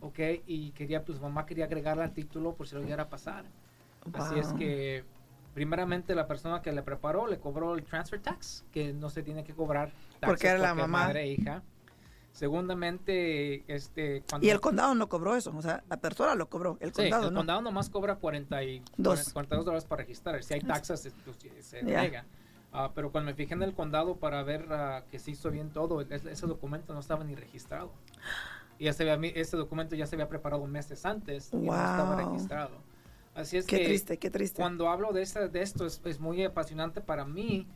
ok 0.00 0.18
y 0.46 0.72
quería 0.72 1.04
pues 1.04 1.20
mamá 1.20 1.46
quería 1.46 1.66
agregarle 1.66 2.02
al 2.02 2.12
título 2.12 2.54
por 2.54 2.66
si 2.66 2.74
lo 2.74 2.82
llegara 2.82 3.04
a 3.04 3.08
pasar. 3.08 3.44
Así 4.14 4.36
es 4.36 4.52
que 4.54 5.04
primeramente 5.54 6.14
la 6.16 6.26
persona 6.26 6.60
que 6.60 6.72
le 6.72 6.82
preparó 6.82 7.28
le 7.28 7.38
cobró 7.38 7.74
el 7.74 7.84
transfer 7.84 8.20
tax 8.20 8.64
que 8.72 8.92
no 8.92 9.10
se 9.10 9.22
tiene 9.22 9.44
que 9.44 9.54
cobrar 9.54 9.92
porque 10.20 10.48
era 10.48 10.58
la 10.58 10.74
mamá. 10.74 11.04
madre 11.04 11.22
e 11.22 11.32
hija 11.32 11.62
Segundamente, 12.32 13.62
este... 13.72 14.24
y 14.40 14.48
el 14.48 14.60
condado 14.60 14.94
no 14.94 15.08
cobró 15.08 15.36
eso, 15.36 15.54
o 15.54 15.60
sea, 15.60 15.84
la 15.90 15.98
persona 15.98 16.34
lo 16.34 16.48
cobró, 16.48 16.78
el 16.80 16.90
condado 16.90 17.28
el 17.28 17.34
condado 17.34 17.60
nomás 17.60 17.90
cobra 17.90 18.16
42 18.16 19.34
dólares 19.36 19.84
para 19.84 20.02
registrar, 20.02 20.42
si 20.42 20.54
hay 20.54 20.60
taxas 20.62 21.06
pues, 21.24 21.36
se 21.60 21.82
niega. 21.82 22.24
Ah, 22.72 22.90
pero 22.94 23.12
cuando 23.12 23.30
me 23.30 23.34
fijé 23.34 23.52
en 23.52 23.62
el 23.62 23.74
condado 23.74 24.16
para 24.16 24.42
ver 24.42 24.66
uh, 24.70 25.06
que 25.10 25.18
se 25.18 25.32
hizo 25.32 25.50
bien 25.50 25.70
todo, 25.70 26.00
ese 26.00 26.46
documento 26.46 26.94
no 26.94 27.00
estaba 27.00 27.22
ni 27.22 27.34
registrado. 27.34 27.92
Y 28.78 28.88
ese, 28.88 29.06
ese 29.38 29.56
documento 29.58 29.94
ya 29.94 30.06
se 30.06 30.16
había 30.16 30.28
preparado 30.28 30.66
meses 30.66 31.04
antes 31.04 31.50
y 31.52 31.56
no 31.56 31.74
estaba 31.74 32.16
registrado. 32.16 32.70
Así 33.34 33.58
es 33.58 33.66
qué 33.66 33.84
triste, 33.84 34.18
qué 34.18 34.30
triste. 34.30 34.56
Cuando 34.56 34.88
hablo 34.88 35.12
de, 35.12 35.22
ese, 35.22 35.48
de 35.48 35.62
esto 35.62 35.84
es, 35.84 36.00
es 36.04 36.18
muy 36.18 36.42
apasionante 36.44 37.02
para 37.02 37.26
mí 37.26 37.66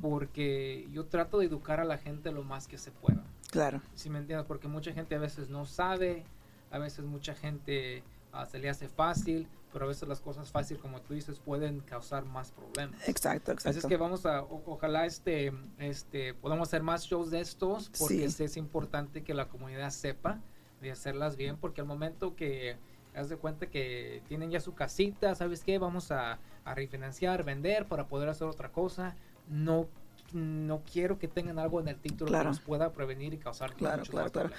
porque 0.00 0.88
yo 0.92 1.06
trato 1.06 1.38
de 1.38 1.46
educar 1.46 1.80
a 1.80 1.84
la 1.84 1.98
gente 1.98 2.32
lo 2.32 2.42
más 2.42 2.66
que 2.66 2.78
se 2.78 2.90
pueda. 2.90 3.22
Claro. 3.50 3.82
Si 3.94 4.08
me 4.08 4.18
entiendes, 4.18 4.46
porque 4.46 4.68
mucha 4.68 4.92
gente 4.92 5.14
a 5.14 5.18
veces 5.18 5.50
no 5.50 5.66
sabe, 5.66 6.24
a 6.70 6.78
veces 6.78 7.04
mucha 7.04 7.34
gente 7.34 8.02
ah, 8.32 8.46
se 8.46 8.58
le 8.58 8.70
hace 8.70 8.88
fácil, 8.88 9.46
pero 9.72 9.84
a 9.84 9.88
veces 9.88 10.08
las 10.08 10.20
cosas 10.20 10.50
fáciles, 10.50 10.82
como 10.82 11.00
tú 11.00 11.14
dices, 11.14 11.38
pueden 11.38 11.80
causar 11.80 12.24
más 12.24 12.50
problemas. 12.52 13.08
Exacto, 13.08 13.52
exacto. 13.52 13.70
Así 13.70 13.78
es 13.78 13.86
que 13.86 13.96
vamos 13.96 14.26
a, 14.26 14.42
ojalá 14.42 15.06
este, 15.06 15.52
este, 15.78 16.34
podamos 16.34 16.68
hacer 16.68 16.82
más 16.82 17.04
shows 17.04 17.30
de 17.30 17.40
estos, 17.40 17.90
porque 17.98 18.24
es 18.24 18.56
importante 18.56 19.22
que 19.22 19.34
la 19.34 19.48
comunidad 19.48 19.90
sepa 19.90 20.40
de 20.80 20.90
hacerlas 20.90 21.36
bien, 21.36 21.56
porque 21.56 21.80
al 21.80 21.86
momento 21.86 22.34
que 22.34 22.76
haz 23.14 23.28
de 23.28 23.36
cuenta 23.36 23.66
que 23.66 24.22
tienen 24.28 24.50
ya 24.50 24.60
su 24.60 24.74
casita, 24.74 25.34
¿sabes 25.34 25.62
qué? 25.64 25.78
Vamos 25.78 26.10
a, 26.10 26.38
a 26.64 26.74
refinanciar, 26.74 27.44
vender 27.44 27.86
para 27.86 28.06
poder 28.08 28.28
hacer 28.28 28.48
otra 28.48 28.72
cosa. 28.72 29.14
No 29.48 29.88
no 30.32 30.82
quiero 30.90 31.18
que 31.18 31.28
tengan 31.28 31.58
algo 31.58 31.80
en 31.80 31.88
el 31.88 31.96
título 31.96 32.30
que 32.30 32.44
nos 32.44 32.60
pueda 32.60 32.92
prevenir 32.92 33.34
y 33.34 33.38
causar 33.38 33.74
claro, 33.74 34.02
claro, 34.04 34.30
claro. 34.30 34.50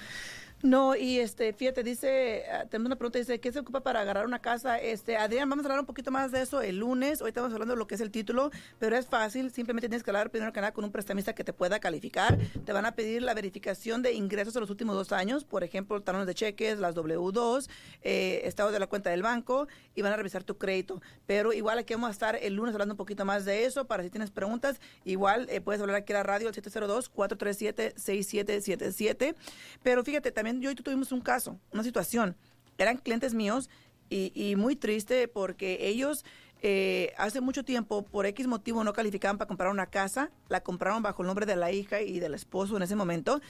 No, 0.64 0.96
y 0.96 1.18
este, 1.18 1.52
fíjate, 1.52 1.82
dice, 1.82 2.44
ah, 2.50 2.64
tenemos 2.64 2.86
una 2.86 2.96
pregunta, 2.96 3.18
dice, 3.18 3.38
¿qué 3.38 3.52
se 3.52 3.58
ocupa 3.58 3.82
para 3.82 4.00
agarrar 4.00 4.24
una 4.24 4.38
casa? 4.38 4.78
Este, 4.78 5.18
Adrián, 5.18 5.46
vamos 5.50 5.66
a 5.66 5.68
hablar 5.68 5.80
un 5.80 5.84
poquito 5.84 6.10
más 6.10 6.32
de 6.32 6.40
eso 6.40 6.62
el 6.62 6.78
lunes, 6.78 7.20
hoy 7.20 7.28
estamos 7.28 7.52
hablando 7.52 7.74
de 7.74 7.78
lo 7.78 7.86
que 7.86 7.96
es 7.96 8.00
el 8.00 8.10
título, 8.10 8.50
pero 8.78 8.96
es 8.96 9.06
fácil, 9.06 9.50
simplemente 9.50 9.90
tienes 9.90 10.02
que 10.02 10.10
hablar 10.10 10.30
primero 10.30 10.54
que 10.54 10.62
nada 10.62 10.72
con 10.72 10.82
un 10.82 10.90
prestamista 10.90 11.34
que 11.34 11.44
te 11.44 11.52
pueda 11.52 11.80
calificar, 11.80 12.38
te 12.64 12.72
van 12.72 12.86
a 12.86 12.92
pedir 12.92 13.20
la 13.20 13.34
verificación 13.34 14.00
de 14.00 14.14
ingresos 14.14 14.54
de 14.54 14.60
los 14.60 14.70
últimos 14.70 14.96
dos 14.96 15.12
años, 15.12 15.44
por 15.44 15.64
ejemplo, 15.64 16.00
talones 16.00 16.26
de 16.26 16.32
cheques, 16.32 16.78
las 16.78 16.94
W2, 16.94 17.68
eh, 18.00 18.40
estado 18.44 18.72
de 18.72 18.78
la 18.78 18.86
cuenta 18.86 19.10
del 19.10 19.20
banco, 19.20 19.68
y 19.94 20.00
van 20.00 20.14
a 20.14 20.16
revisar 20.16 20.44
tu 20.44 20.56
crédito, 20.56 21.02
pero 21.26 21.52
igual 21.52 21.76
aquí 21.76 21.92
vamos 21.92 22.08
a 22.08 22.12
estar 22.12 22.36
el 22.36 22.54
lunes 22.54 22.72
hablando 22.72 22.94
un 22.94 22.98
poquito 22.98 23.26
más 23.26 23.44
de 23.44 23.66
eso, 23.66 23.84
para 23.84 24.02
si 24.02 24.08
tienes 24.08 24.30
preguntas, 24.30 24.80
igual 25.04 25.46
eh, 25.50 25.60
puedes 25.60 25.82
hablar 25.82 25.96
aquí 25.96 26.14
a 26.14 26.16
la 26.16 26.22
radio 26.22 26.48
al 26.48 26.54
702-437-6777, 26.54 29.34
pero 29.82 30.02
fíjate, 30.02 30.32
también 30.32 30.53
yo 30.60 30.70
y 30.70 30.74
tú 30.74 30.82
tuvimos 30.82 31.12
un 31.12 31.20
caso, 31.20 31.58
una 31.72 31.82
situación. 31.82 32.36
Eran 32.78 32.98
clientes 32.98 33.34
míos 33.34 33.70
y, 34.10 34.54
muy 34.56 34.76
triste 34.76 35.28
porque 35.28 35.88
ellos 35.88 36.24
eh, 36.62 37.12
hace 37.18 37.40
mucho 37.40 37.64
tiempo, 37.64 38.04
por 38.04 38.26
X 38.26 38.46
motivo, 38.46 38.84
no 38.84 38.92
calificaban 38.92 39.38
para 39.38 39.48
comprar 39.48 39.70
una 39.70 39.86
casa. 39.86 40.30
La 40.48 40.62
compraron 40.62 41.02
bajo 41.02 41.22
el 41.22 41.26
nombre 41.26 41.46
de 41.46 41.56
la 41.56 41.72
hija 41.72 42.00
y 42.02 42.20
del 42.20 42.34
esposo 42.34 42.76
en 42.76 42.82
ese 42.82 42.96
momento. 42.96 43.40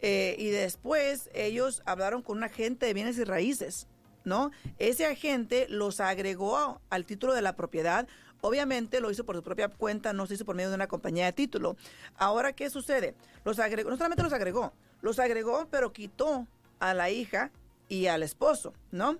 Eh, 0.00 0.34
y 0.38 0.48
después 0.48 1.30
ellos 1.32 1.82
hablaron 1.86 2.22
con 2.22 2.38
un 2.38 2.44
agente 2.44 2.86
de 2.86 2.94
bienes 2.94 3.18
y 3.18 3.24
raíces, 3.24 3.86
¿no? 4.24 4.50
Ese 4.78 5.06
agente 5.06 5.66
los 5.68 6.00
agregó 6.00 6.80
al 6.90 7.04
título 7.04 7.34
de 7.34 7.42
la 7.42 7.54
propiedad 7.54 8.08
obviamente 8.42 9.00
lo 9.00 9.10
hizo 9.10 9.24
por 9.24 9.36
su 9.36 9.42
propia 9.42 9.68
cuenta, 9.68 10.12
no 10.12 10.26
se 10.26 10.34
hizo 10.34 10.44
por 10.44 10.54
medio 10.54 10.68
de 10.68 10.74
una 10.74 10.88
compañía 10.88 11.24
de 11.24 11.32
título. 11.32 11.76
Ahora, 12.16 12.52
¿qué 12.52 12.68
sucede? 12.68 13.14
Los 13.44 13.58
agregó, 13.58 13.88
no 13.88 13.96
solamente 13.96 14.22
los 14.22 14.32
agregó, 14.34 14.74
los 15.00 15.18
agregó, 15.18 15.68
pero 15.70 15.92
quitó 15.92 16.46
a 16.78 16.92
la 16.92 17.10
hija 17.10 17.50
y 17.88 18.08
al 18.08 18.22
esposo, 18.22 18.74
¿no? 18.90 19.16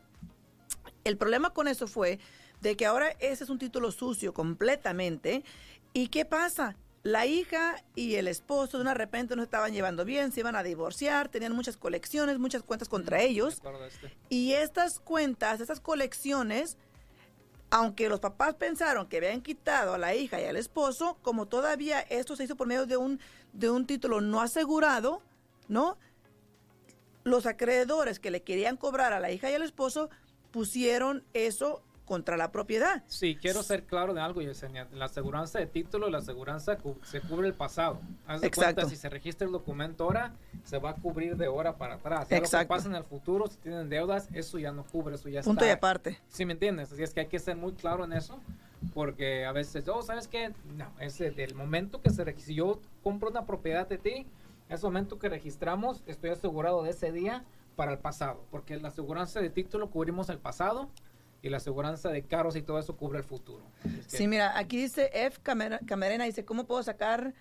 El 1.04 1.16
problema 1.16 1.50
con 1.50 1.68
eso 1.68 1.86
fue 1.86 2.18
de 2.60 2.76
que 2.76 2.84
ahora 2.84 3.10
ese 3.20 3.44
es 3.44 3.50
un 3.50 3.58
título 3.58 3.90
sucio 3.92 4.34
completamente. 4.34 5.44
¿Y 5.92 6.08
qué 6.08 6.24
pasa? 6.24 6.76
La 7.04 7.26
hija 7.26 7.82
y 7.96 8.14
el 8.14 8.28
esposo 8.28 8.78
de 8.78 8.82
una 8.82 8.94
repente 8.94 9.34
no 9.34 9.42
estaban 9.42 9.72
llevando 9.72 10.04
bien, 10.04 10.30
se 10.30 10.40
iban 10.40 10.54
a 10.54 10.62
divorciar, 10.62 11.28
tenían 11.28 11.52
muchas 11.52 11.76
colecciones, 11.76 12.38
muchas 12.38 12.62
cuentas 12.62 12.88
contra 12.88 13.20
ellos. 13.20 13.60
Este. 13.86 14.16
Y 14.28 14.52
estas 14.52 15.00
cuentas, 15.00 15.60
estas 15.60 15.80
colecciones, 15.80 16.76
aunque 17.72 18.10
los 18.10 18.20
papás 18.20 18.54
pensaron 18.56 19.06
que 19.06 19.16
habían 19.16 19.40
quitado 19.40 19.94
a 19.94 19.98
la 19.98 20.14
hija 20.14 20.38
y 20.38 20.44
al 20.44 20.58
esposo, 20.58 21.16
como 21.22 21.46
todavía 21.46 22.00
esto 22.00 22.36
se 22.36 22.44
hizo 22.44 22.54
por 22.54 22.66
medio 22.66 22.84
de 22.84 22.98
un, 22.98 23.18
de 23.54 23.70
un 23.70 23.86
título 23.86 24.20
no 24.20 24.42
asegurado, 24.42 25.22
¿no? 25.68 25.96
Los 27.24 27.46
acreedores 27.46 28.20
que 28.20 28.30
le 28.30 28.42
querían 28.42 28.76
cobrar 28.76 29.14
a 29.14 29.20
la 29.20 29.30
hija 29.30 29.50
y 29.50 29.54
al 29.54 29.62
esposo 29.62 30.10
pusieron 30.50 31.24
eso 31.32 31.82
contra 32.04 32.36
la 32.36 32.50
propiedad. 32.52 33.02
Sí, 33.06 33.36
quiero 33.40 33.62
ser 33.62 33.84
claro 33.84 34.12
de 34.14 34.20
algo, 34.20 34.42
Yesenia. 34.42 34.88
La 34.92 35.06
aseguranza 35.06 35.58
de 35.58 35.66
título, 35.66 36.10
la 36.10 36.18
aseguranza 36.18 36.76
se 37.04 37.20
cubre 37.20 37.48
el 37.48 37.54
pasado. 37.54 38.00
Haz 38.26 38.40
de 38.40 38.48
Exacto. 38.48 38.74
cuenta, 38.74 38.90
si 38.90 38.96
se 38.96 39.08
registra 39.08 39.46
el 39.46 39.52
documento 39.52 40.04
ahora, 40.04 40.32
se 40.64 40.78
va 40.78 40.90
a 40.90 40.94
cubrir 40.94 41.36
de 41.36 41.48
hora 41.48 41.76
para 41.76 41.94
atrás. 41.94 42.28
Ya 42.28 42.36
Lo 42.36 42.42
que 42.42 42.46
Exacto. 42.46 42.68
pasa 42.68 42.88
en 42.88 42.96
el 42.96 43.04
futuro, 43.04 43.46
si 43.46 43.56
tienen 43.58 43.88
deudas, 43.88 44.28
eso 44.32 44.58
ya 44.58 44.72
no 44.72 44.84
cubre, 44.84 45.14
eso 45.14 45.28
ya 45.28 45.42
Punto 45.42 45.64
y 45.64 45.68
está. 45.68 45.76
aparte. 45.78 46.18
¿Sí 46.28 46.44
me 46.44 46.52
entiendes? 46.54 46.92
Así 46.92 47.02
es 47.02 47.14
que 47.14 47.20
hay 47.20 47.28
que 47.28 47.38
ser 47.38 47.56
muy 47.56 47.72
claro 47.72 48.04
en 48.04 48.12
eso, 48.12 48.40
porque 48.94 49.44
a 49.46 49.52
veces, 49.52 49.86
oh, 49.88 50.02
¿sabes 50.02 50.28
qué? 50.28 50.52
No, 50.76 50.90
es 50.98 51.18
del 51.18 51.54
momento 51.54 52.00
que 52.00 52.10
se 52.10 52.24
registra. 52.24 52.46
Si 52.48 52.54
yo 52.56 52.80
compro 53.02 53.30
una 53.30 53.46
propiedad 53.46 53.86
de 53.88 53.98
ti, 53.98 54.26
ese 54.68 54.84
momento 54.84 55.18
que 55.18 55.28
registramos, 55.28 56.02
estoy 56.06 56.30
asegurado 56.30 56.82
de 56.82 56.90
ese 56.90 57.12
día 57.12 57.44
para 57.76 57.92
el 57.92 57.98
pasado, 57.98 58.44
porque 58.50 58.76
la 58.78 58.88
aseguranza 58.88 59.40
de 59.40 59.48
título 59.50 59.88
cubrimos 59.90 60.28
el 60.28 60.38
pasado 60.38 60.88
y 61.42 61.50
la 61.50 61.56
aseguranza 61.56 62.08
de 62.10 62.22
carros 62.22 62.56
y 62.56 62.62
todo 62.62 62.78
eso 62.78 62.96
cubre 62.96 63.18
el 63.18 63.24
futuro. 63.24 63.64
Sí, 64.06 64.28
mira, 64.28 64.56
aquí 64.56 64.78
dice 64.78 65.10
F. 65.12 65.40
Camarena, 65.42 66.24
dice, 66.24 66.44
¿cómo 66.44 66.64
puedo 66.64 66.82
sacar 66.84 67.34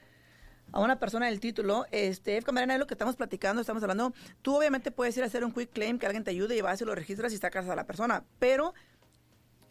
a 0.72 0.80
una 0.80 1.00
persona 1.00 1.28
del 1.28 1.40
título? 1.40 1.86
Este, 1.92 2.38
F. 2.38 2.46
Camarena 2.46 2.74
es 2.74 2.80
lo 2.80 2.88
que 2.88 2.96
estamos 2.96 3.16
platicando, 3.16 3.62
estamos 3.62 3.84
hablando. 3.84 4.14
Tú 4.42 4.58
obviamente 4.58 4.92
puedes 4.92 5.16
ir 5.18 5.24
a 5.24 5.28
hacer 5.28 5.46
un 5.46 5.52
quick 5.52 5.72
claim, 5.72 6.00
que 6.00 6.08
alguien 6.08 6.24
te 6.24 6.32
ayude 6.32 6.58
y 6.58 6.62
vas 6.62 6.82
y 6.82 6.86
lo 6.86 6.96
registras 6.96 7.32
y 7.32 7.38
sacas 7.38 7.70
a 7.70 7.76
la 7.76 7.86
persona, 7.86 8.26
pero 8.40 8.74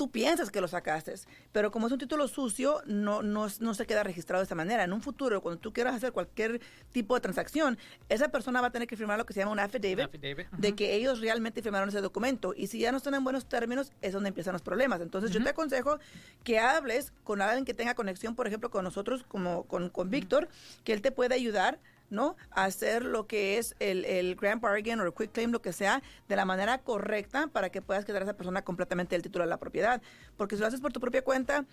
tú 0.01 0.11
piensas 0.11 0.51
que 0.51 0.63
lo 0.63 0.67
sacaste, 0.67 1.13
pero 1.53 1.71
como 1.71 1.87
es 1.87 1.93
un 1.93 1.99
título 1.99 2.27
sucio, 2.27 2.81
no, 2.87 3.23
no, 3.23 3.49
no 3.61 3.75
se 3.75 3.85
queda 3.85 4.03
registrado 4.03 4.41
de 4.41 4.45
esta 4.45 4.55
manera. 4.55 4.83
En 4.83 4.95
un 4.95 5.03
futuro, 5.03 5.43
cuando 5.43 5.61
tú 5.61 5.75
quieras 5.75 5.95
hacer 5.95 6.11
cualquier 6.11 6.63
tipo 6.91 7.15
de 7.15 7.21
transacción, 7.21 7.77
esa 8.09 8.31
persona 8.31 8.63
va 8.63 8.69
a 8.69 8.71
tener 8.71 8.89
que 8.89 8.97
firmar 8.97 9.19
lo 9.19 9.27
que 9.27 9.35
se 9.35 9.41
llama 9.41 9.53
un 9.53 9.59
affidavit, 9.59 10.07
Affidavit, 10.07 10.49
de 10.53 10.75
que 10.75 10.95
ellos 10.95 11.21
realmente 11.21 11.61
firmaron 11.61 11.91
ese 11.91 12.01
documento. 12.01 12.55
Y 12.57 12.69
si 12.69 12.79
ya 12.79 12.93
no 12.93 12.97
están 12.97 13.13
en 13.13 13.25
buenos 13.25 13.45
términos, 13.47 13.93
es 14.01 14.15
donde 14.15 14.29
empiezan 14.29 14.55
los 14.55 14.63
problemas. 14.63 15.03
Entonces, 15.03 15.33
yo 15.33 15.43
te 15.43 15.51
aconsejo 15.51 15.99
que 16.45 16.59
hables 16.59 17.13
con 17.23 17.43
alguien 17.43 17.67
que 17.67 17.75
tenga 17.75 17.95
conexión, 17.95 18.35
por 18.35 18.47
ejemplo, 18.47 18.71
con 18.71 18.85
nosotros, 18.85 19.23
como 19.29 19.65
con, 19.65 19.91
con 19.91 20.09
Víctor, 20.09 20.49
que 20.83 20.95
él 20.95 21.03
te 21.03 21.13
pueda 21.13 21.35
ayudar. 21.35 21.79
¿No? 22.11 22.37
Hacer 22.51 23.05
lo 23.05 23.27
que 23.27 23.59
es 23.59 23.75
el, 23.79 24.05
el 24.05 24.35
Grand 24.37 24.61
Bargain 24.61 25.01
o 25.01 25.05
el 25.05 25.15
Quick 25.15 25.33
Claim, 25.33 25.51
lo 25.51 25.63
que 25.63 25.73
sea, 25.73 26.03
de 26.29 26.37
la 26.37 26.45
manera 26.45 26.79
correcta 26.79 27.47
para 27.47 27.71
que 27.71 27.81
puedas 27.83 28.05
quedar 28.05 28.23
a 28.23 28.25
esa 28.25 28.37
persona 28.37 28.63
completamente 28.63 29.17
el 29.17 29.23
título 29.23 29.45
de 29.45 29.51
la 29.51 29.59
propiedad. 29.59 30.03
Porque 30.37 30.57
si 30.57 30.61
lo 30.61 30.67
haces 30.69 30.81
por 30.81 30.93
tu 30.93 31.01
propia 31.01 31.23
cuenta, 31.23 31.65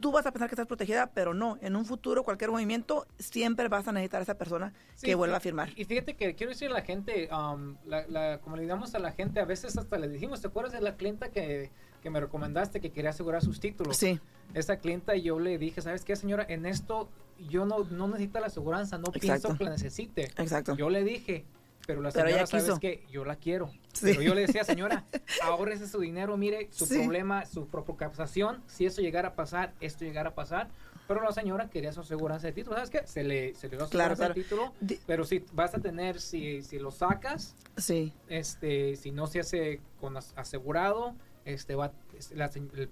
tú 0.00 0.12
vas 0.12 0.24
a 0.26 0.30
pensar 0.32 0.48
que 0.48 0.54
estás 0.54 0.68
protegida, 0.68 1.10
pero 1.12 1.34
no. 1.34 1.58
En 1.60 1.74
un 1.74 1.84
futuro, 1.84 2.22
cualquier 2.22 2.50
movimiento, 2.52 3.06
siempre 3.18 3.66
vas 3.68 3.88
a 3.88 3.92
necesitar 3.92 4.20
a 4.20 4.22
esa 4.22 4.38
persona 4.38 4.72
Sí, 4.94 5.06
que 5.06 5.14
vuelva 5.16 5.38
a 5.38 5.40
firmar. 5.40 5.70
Y 5.74 5.84
fíjate 5.84 6.14
que 6.14 6.36
quiero 6.36 6.50
decir 6.52 6.70
a 6.70 6.74
la 6.74 6.82
gente, 6.82 7.28
um, 7.32 7.76
la, 7.84 8.06
la- 8.06 8.38
como 8.40 8.54
le 8.54 8.62
digamos 8.62 8.94
a 8.94 9.00
la 9.00 9.10
gente, 9.10 9.40
a 9.40 9.44
veces 9.44 9.76
hasta 9.76 9.98
le 9.98 10.08
dijimos, 10.08 10.40
¿te 10.40 10.46
acuerdas 10.46 10.72
de 10.72 10.80
la 10.80 10.96
clienta 10.96 11.30
que, 11.30 11.72
que 12.02 12.10
me 12.10 12.20
recomendaste 12.20 12.80
que 12.80 12.90
quería 12.90 13.10
asegurar 13.10 13.42
sus 13.42 13.60
títulos? 13.60 13.96
Sí. 13.96 14.20
Esa 14.54 14.78
clienta 14.78 15.14
yo 15.16 15.38
le 15.38 15.58
dije, 15.58 15.80
¿sabes 15.82 16.04
qué, 16.04 16.16
señora? 16.16 16.44
En 16.48 16.66
esto 16.66 17.08
yo 17.48 17.64
no, 17.66 17.84
no 17.90 18.08
necesito 18.08 18.40
la 18.40 18.46
aseguranza, 18.46 18.98
no 18.98 19.04
pienso 19.12 19.34
Exacto. 19.34 19.58
que 19.58 19.64
la 19.64 19.70
necesite. 19.70 20.22
Exacto. 20.38 20.74
Yo 20.76 20.88
le 20.90 21.04
dije, 21.04 21.44
pero 21.86 22.00
la 22.00 22.10
Pero 22.10 22.26
señora, 22.26 22.42
ella 22.42 22.46
¿sabes 22.46 22.78
qué? 22.80 23.04
Yo 23.10 23.24
la 23.24 23.36
quiero. 23.36 23.70
Sí. 23.92 24.06
Pero 24.06 24.22
yo 24.22 24.34
le 24.34 24.42
decía, 24.42 24.64
señora, 24.64 25.04
ahorrese 25.44 25.86
su 25.86 26.00
dinero, 26.00 26.36
mire, 26.36 26.68
su 26.70 26.86
Sí. 26.86 26.98
problema, 26.98 27.44
su 27.46 27.66
captación, 27.96 28.62
si 28.66 28.86
eso 28.86 29.00
llegara 29.02 29.28
a 29.28 29.34
pasar, 29.34 29.72
esto 29.80 30.04
llegara 30.04 30.30
a 30.30 30.34
pasar. 30.34 30.68
Pero 31.06 31.22
la 31.22 31.32
señora 31.32 31.70
quería 31.70 31.90
su 31.92 32.00
aseguranza 32.00 32.48
de 32.48 32.52
título. 32.52 32.76
¿Sabes 32.76 32.90
qué? 32.90 33.06
Se 33.06 33.22
le, 33.24 33.54
se 33.54 33.68
le 33.68 33.76
dio 33.78 33.86
su 33.86 33.90
Claro, 33.92 34.12
aseguranza 34.12 34.34
de 34.40 34.44
claro. 34.46 34.72
título. 34.84 34.98
Pero 35.06 35.24
si 35.24 35.42
vas 35.54 35.74
a 35.74 35.78
tener, 35.78 36.20
si, 36.20 36.60
si 36.62 36.78
lo 36.78 36.90
sacas, 36.90 37.56
Sí. 37.78 38.12
este, 38.28 38.94
si 38.96 39.10
no 39.10 39.26
se 39.26 39.40
hace 39.40 39.80
con 40.02 40.18
as- 40.18 40.34
asegurado, 40.36 41.14
este 41.52 41.74
va, 41.74 41.92
es- 42.16 42.30
la, 42.32 42.50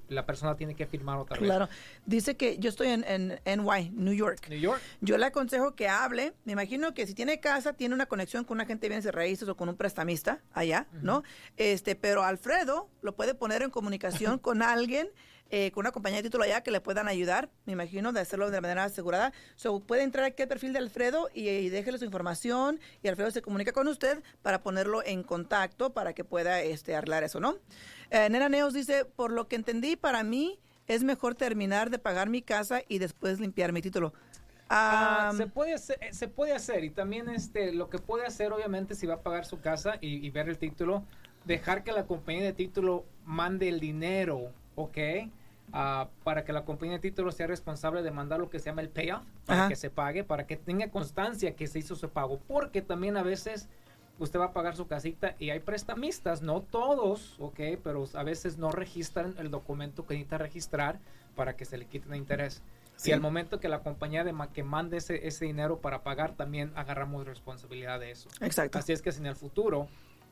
la 0.09 0.25
persona 0.27 0.57
tiene 0.57 0.75
que 0.75 0.87
firmar 0.87 1.19
otra 1.19 1.37
vez. 1.39 1.45
Claro. 1.47 1.69
Dice 2.07 2.37
que 2.37 2.59
yo 2.59 2.69
estoy 2.71 2.89
en, 2.89 3.05
en 3.05 3.41
NY, 3.45 3.91
New 3.95 4.15
York. 4.15 4.49
New 4.49 4.59
York. 4.59 4.81
Yo 5.01 5.19
le 5.19 5.27
aconsejo 5.27 5.75
que 5.75 5.89
hable. 5.89 6.33
Me 6.45 6.53
imagino 6.53 6.95
que 6.95 7.07
si 7.07 7.15
tiene 7.15 7.41
casa, 7.41 7.75
tiene 7.75 7.95
una 7.95 8.07
conexión 8.07 8.45
con 8.45 8.57
una 8.57 8.65
agente 8.65 8.87
de 8.87 8.89
bienes 8.91 9.05
y 9.07 9.11
raíces 9.11 9.49
o 9.49 9.57
con 9.57 9.69
un 9.69 9.77
prestamista 9.77 10.41
allá, 10.53 10.87
¿no? 11.03 11.23
Este, 11.57 11.97
pero 11.97 12.23
Alfredo 12.23 12.89
lo 13.03 13.15
puede 13.15 13.35
poner 13.35 13.63
en 13.63 13.71
comunicación 13.71 14.39
con 14.39 14.63
alguien, 14.63 15.09
eh, 15.51 15.71
con 15.71 15.83
una 15.83 15.93
compañía 15.93 16.19
de 16.19 16.25
título 16.25 16.45
allá 16.45 16.63
que 16.63 16.71
le 16.71 16.81
puedan 16.81 17.09
ayudar. 17.09 17.49
Me 17.65 17.73
imagino 17.73 18.13
de 18.13 18.21
hacerlo 18.21 18.51
de 18.51 18.61
manera 18.61 18.85
asegurada. 18.85 19.33
So, 19.55 19.81
puede 19.81 20.03
entrar 20.03 20.25
aquí 20.25 20.43
al 20.43 20.49
perfil 20.49 20.73
de 20.73 20.79
Alfredo 20.79 21.29
y, 21.35 21.49
y 21.49 21.69
déjele 21.69 21.99
su 21.99 22.05
información 22.05 22.81
y 23.03 23.09
Alfredo 23.09 23.31
se 23.31 23.43
comunica 23.43 23.73
con 23.73 23.89
usted 23.89 24.23
para 24.43 24.63
ponerlo 24.63 25.05
en 25.05 25.23
contacto 25.23 25.93
para 25.93 26.13
que 26.13 26.25
pueda 26.25 26.63
este, 26.63 26.97
arreglar 26.97 27.25
eso, 27.25 27.41
¿no? 27.41 27.57
Eh, 28.11 28.29
Nena 28.31 28.49
Neos 28.49 28.75
dice, 28.75 29.05
por 29.05 29.33
lo 29.33 29.49
que 29.49 29.57
entendí, 29.57 29.97
para 29.97 30.23
mí 30.23 30.59
es 30.87 31.03
mejor 31.03 31.35
terminar 31.35 31.91
de 31.91 31.99
pagar 31.99 32.29
mi 32.29 32.43
casa 32.43 32.83
y 32.89 32.99
después 32.99 33.41
limpiar 33.41 33.73
mi 33.73 33.83
título. 33.83 34.13
Ah, 34.69 35.29
Ah, 35.31 35.33
se 35.37 35.47
puede 35.47 35.75
hacer, 35.75 35.99
eh, 36.01 36.13
se 36.13 36.27
puede 36.27 36.53
hacer 36.53 36.83
y 36.83 36.91
también 36.91 37.29
este 37.29 37.73
lo 37.73 37.89
que 37.89 37.99
puede 37.99 38.27
hacer 38.27 38.53
obviamente 38.53 38.97
si 38.97 39.07
va 39.07 39.15
a 39.15 39.21
pagar 39.21 39.47
su 39.47 39.61
casa 39.61 39.97
y, 40.01 40.27
y 40.27 40.31
ver 40.31 40.49
el 40.49 40.59
título 40.59 41.05
dejar 41.45 41.85
que 41.85 41.93
la 41.93 42.07
compañía 42.07 42.43
de 42.43 42.53
título 42.53 43.05
mande 43.25 43.69
el 43.69 43.79
dinero 43.79 44.51
ok 44.75 44.99
Para 45.73 46.45
que 46.45 46.53
la 46.53 46.65
compañía 46.65 46.95
de 46.97 47.01
título 47.01 47.33
sea 47.33 47.47
responsable 47.47 48.03
de 48.03 48.11
mandar 48.11 48.39
lo 48.41 48.49
que 48.49 48.59
se 48.59 48.67
llama 48.67 48.83
el 48.83 48.89
payoff 48.89 49.25
para 49.45 49.61
Ajá. 49.61 49.69
que 49.69 49.77
se 49.77 49.91
pague 49.91 50.25
para 50.25 50.47
que 50.47 50.57
tenga 50.57 50.89
constancia 50.91 51.55
que 51.55 51.67
se 51.67 51.79
hizo 51.81 51.97
su 51.97 52.09
pago 52.09 52.39
porque 52.47 52.83
también 52.83 53.17
a 53.17 53.23
veces 53.23 53.69
usted 54.19 54.39
va 54.41 54.47
a 54.47 54.53
pagar 54.53 54.77
su 54.77 54.87
casita 54.87 55.35
y 55.39 55.51
hay 55.51 55.61
prestamistas 55.61 56.41
no 56.41 56.63
todos 56.63 57.37
ok 57.39 57.61
pero 57.85 58.05
a 58.15 58.23
veces 58.23 58.57
no 58.59 58.71
registran 58.71 59.35
el 59.39 59.51
documento 59.51 60.07
que 60.07 60.15
necesita 60.15 60.39
registrar 60.39 60.99
para 61.35 61.57
que 61.57 61.65
se 61.67 61.77
le 61.77 61.87
quiten 61.87 62.13
el 62.13 62.19
interés 62.21 62.63
Sí. 62.99 63.11
y 63.11 63.13
al 63.13 63.21
momento 63.21 63.61
que 63.61 63.69
la 63.69 63.81
compañía 63.81 64.25
de 64.25 64.33
ma- 64.33 64.51
que 64.55 64.63
mande 64.63 64.97
ese, 64.97 65.27
ese 65.29 65.45
dinero 65.45 65.81
para 65.83 66.03
pagar, 66.03 66.33
también 66.33 66.73
agarramos 66.77 67.27
responsabilidad 67.27 68.01
de 68.01 68.11
eso. 68.13 68.31
exacto. 68.41 68.79
Así 68.79 68.95
es 68.95 69.03
que 69.03 69.13
si 69.13 69.19
en 69.21 69.27
el 69.27 69.37
futuro 69.37 69.87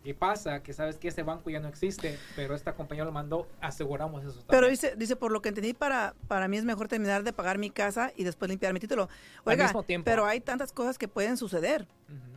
y 0.05 0.13
pasa 0.13 0.63
que 0.63 0.75
sabes 0.75 0.99
que 0.99 1.09
ese 1.09 1.23
banco 1.23 1.49
ya 1.49 1.61
no 1.61 1.69
existe, 1.69 2.19
pero 2.37 2.55
esta 2.55 2.75
compañía 2.75 3.05
lo 3.05 3.13
mandó, 3.13 3.49
aseguramos 3.61 4.23
eso. 4.23 4.45
Pero 4.47 4.67
también. 4.67 4.71
dice, 4.73 4.95
dice, 4.97 5.17
por 5.17 5.33
lo 5.33 5.41
que 5.41 5.49
entendí, 5.49 5.73
para, 5.73 6.15
para 6.29 6.47
mí 6.47 6.59
es 6.59 6.65
mejor 6.65 6.89
terminar 6.89 7.25
de 7.25 7.33
pagar 7.33 7.57
mi 7.57 7.71
casa 7.71 8.13
y 8.15 8.25
después 8.25 8.51
limpiar 8.51 8.75
mi 8.75 8.81
título. 8.81 9.09
Oiga, 9.45 9.65
mismo 9.65 9.83
tiempo. 9.83 10.05
pero 10.05 10.27
hay 10.27 10.41
tantas 10.41 10.73
cosas 10.73 10.99
que 10.99 11.09
pueden 11.09 11.39
suceder. 11.39 11.89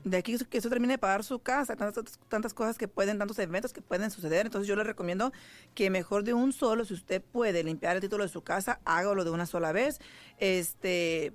De 0.06 0.16
aquí 0.16 0.38
que 0.38 0.58
usted 0.60 0.70
termine 0.70 0.94
de 0.94 0.98
pagar 0.98 1.26
su 1.26 1.40
casa, 1.40 1.76
tantas, 1.76 2.18
tantas 2.30 2.54
cosas 2.54 2.78
que 2.78 2.88
pueden, 2.88 3.18
tantos 3.18 3.38
eventos 3.40 3.74
que 3.74 3.82
pueden 3.82 4.10
suceder. 4.10 4.46
Entonces 4.46 4.66
yo 4.66 4.78
le 4.78 4.86
recomiendo 4.86 5.34
que 5.76 5.90
mejor 5.90 6.24
de 6.24 6.34
un 6.34 6.54
solo, 6.54 6.86
si 6.86 6.94
usted 6.94 7.22
puede 7.22 7.62
limpiar 7.64 7.98
el 7.98 8.02
título 8.02 8.24
de 8.24 8.30
su 8.30 8.42
casa, 8.42 8.80
hágalo 8.86 9.26
de 9.26 9.32
una 9.32 9.46
sola 9.46 9.74
vez. 9.74 10.00
Este, 10.38 11.34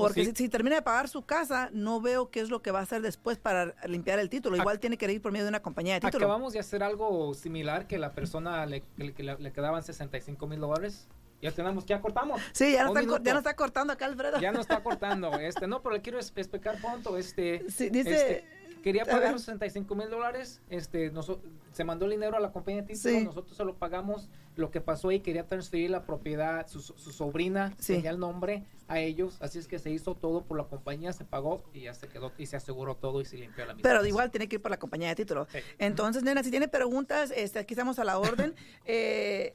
porque 0.00 0.24
sí. 0.24 0.30
si, 0.30 0.44
si 0.44 0.48
termina 0.48 0.76
de 0.76 0.82
pagar 0.82 1.08
su 1.08 1.22
casa, 1.22 1.70
no 1.72 2.00
veo 2.00 2.30
qué 2.30 2.40
es 2.40 2.50
lo 2.50 2.62
que 2.62 2.70
va 2.70 2.80
a 2.80 2.82
hacer 2.82 3.02
después 3.02 3.38
para 3.38 3.74
limpiar 3.86 4.18
el 4.18 4.28
título. 4.28 4.56
Igual 4.56 4.80
tiene 4.80 4.96
que 4.98 5.10
ir 5.12 5.22
por 5.22 5.32
medio 5.32 5.44
de 5.44 5.50
una 5.50 5.60
compañía 5.62 5.94
de 5.94 6.00
título. 6.00 6.24
Acabamos 6.26 6.52
de 6.52 6.58
hacer 6.60 6.82
algo 6.82 7.32
similar 7.34 7.86
que 7.86 7.98
la 7.98 8.12
persona 8.12 8.66
le, 8.66 8.82
que- 8.96 9.12
que 9.12 9.22
le, 9.22 9.36
le 9.38 9.52
quedaban 9.52 9.82
65 9.82 10.46
mil 10.46 10.60
dólares. 10.60 11.08
Ya 11.42 11.50
tenemos, 11.52 11.86
ya 11.86 12.02
cortamos. 12.02 12.38
Sí, 12.52 12.72
ya 12.72 12.84
no, 12.84 12.94
está, 12.98 13.18
ya 13.22 13.32
no 13.32 13.38
está 13.38 13.56
cortando 13.56 13.94
acá, 13.94 14.04
Alfredo. 14.04 14.38
Ya 14.40 14.52
no 14.52 14.60
está 14.60 14.82
cortando. 14.82 15.32
Este, 15.38 15.66
no, 15.66 15.80
pero 15.82 15.94
le 15.94 16.02
quiero 16.02 16.18
explicar 16.18 16.76
pronto. 16.80 17.16
Este, 17.16 17.64
Sí, 17.70 17.88
dice- 17.88 18.10
este, 18.10 18.44
quería 18.82 19.04
pagar 19.04 19.32
los 19.32 19.42
65 19.42 19.94
mil 19.94 20.10
dólares. 20.10 20.60
Este, 20.68 21.12
noso- 21.12 21.40
se 21.72 21.84
mandó 21.84 22.04
el 22.06 22.12
dinero 22.12 22.36
a 22.36 22.40
la 22.40 22.50
compañía 22.52 22.82
de 22.82 22.94
título. 22.94 23.18
Sí. 23.18 23.24
Nosotros 23.24 23.56
se 23.56 23.64
lo 23.64 23.76
pagamos. 23.76 24.28
Lo 24.56 24.70
que 24.70 24.80
pasó 24.80 25.08
ahí, 25.08 25.20
quería 25.20 25.46
transferir 25.46 25.90
la 25.90 26.04
propiedad. 26.04 26.66
Su, 26.66 26.80
su 26.82 27.12
sobrina 27.12 27.72
Sí. 27.78 27.94
tenía 27.94 28.10
el 28.10 28.18
nombre 28.18 28.64
a 28.88 28.98
ellos. 28.98 29.36
Así 29.40 29.58
es 29.58 29.68
que 29.68 29.78
se 29.78 29.90
hizo 29.90 30.14
todo 30.16 30.42
por 30.44 30.58
la 30.58 30.64
compañía, 30.64 31.12
se 31.12 31.24
pagó 31.24 31.62
y 31.72 31.82
ya 31.82 31.94
se 31.94 32.08
quedó 32.08 32.32
y 32.36 32.46
se 32.46 32.56
aseguró 32.56 32.96
todo 32.96 33.20
y 33.20 33.24
se 33.24 33.36
limpió 33.36 33.64
la 33.64 33.74
misma. 33.74 33.88
Pero 33.88 34.04
igual 34.04 34.30
tiene 34.30 34.48
que 34.48 34.56
ir 34.56 34.62
por 34.62 34.70
la 34.72 34.78
compañía 34.78 35.08
de 35.08 35.14
título. 35.14 35.46
Sí. 35.50 35.58
Entonces, 35.78 36.22
nena, 36.24 36.42
si 36.42 36.50
tiene 36.50 36.68
preguntas, 36.68 37.32
este, 37.34 37.60
aquí 37.60 37.74
estamos 37.74 37.98
a 37.98 38.04
la 38.04 38.18
orden. 38.18 38.54
Eh, 38.86 39.54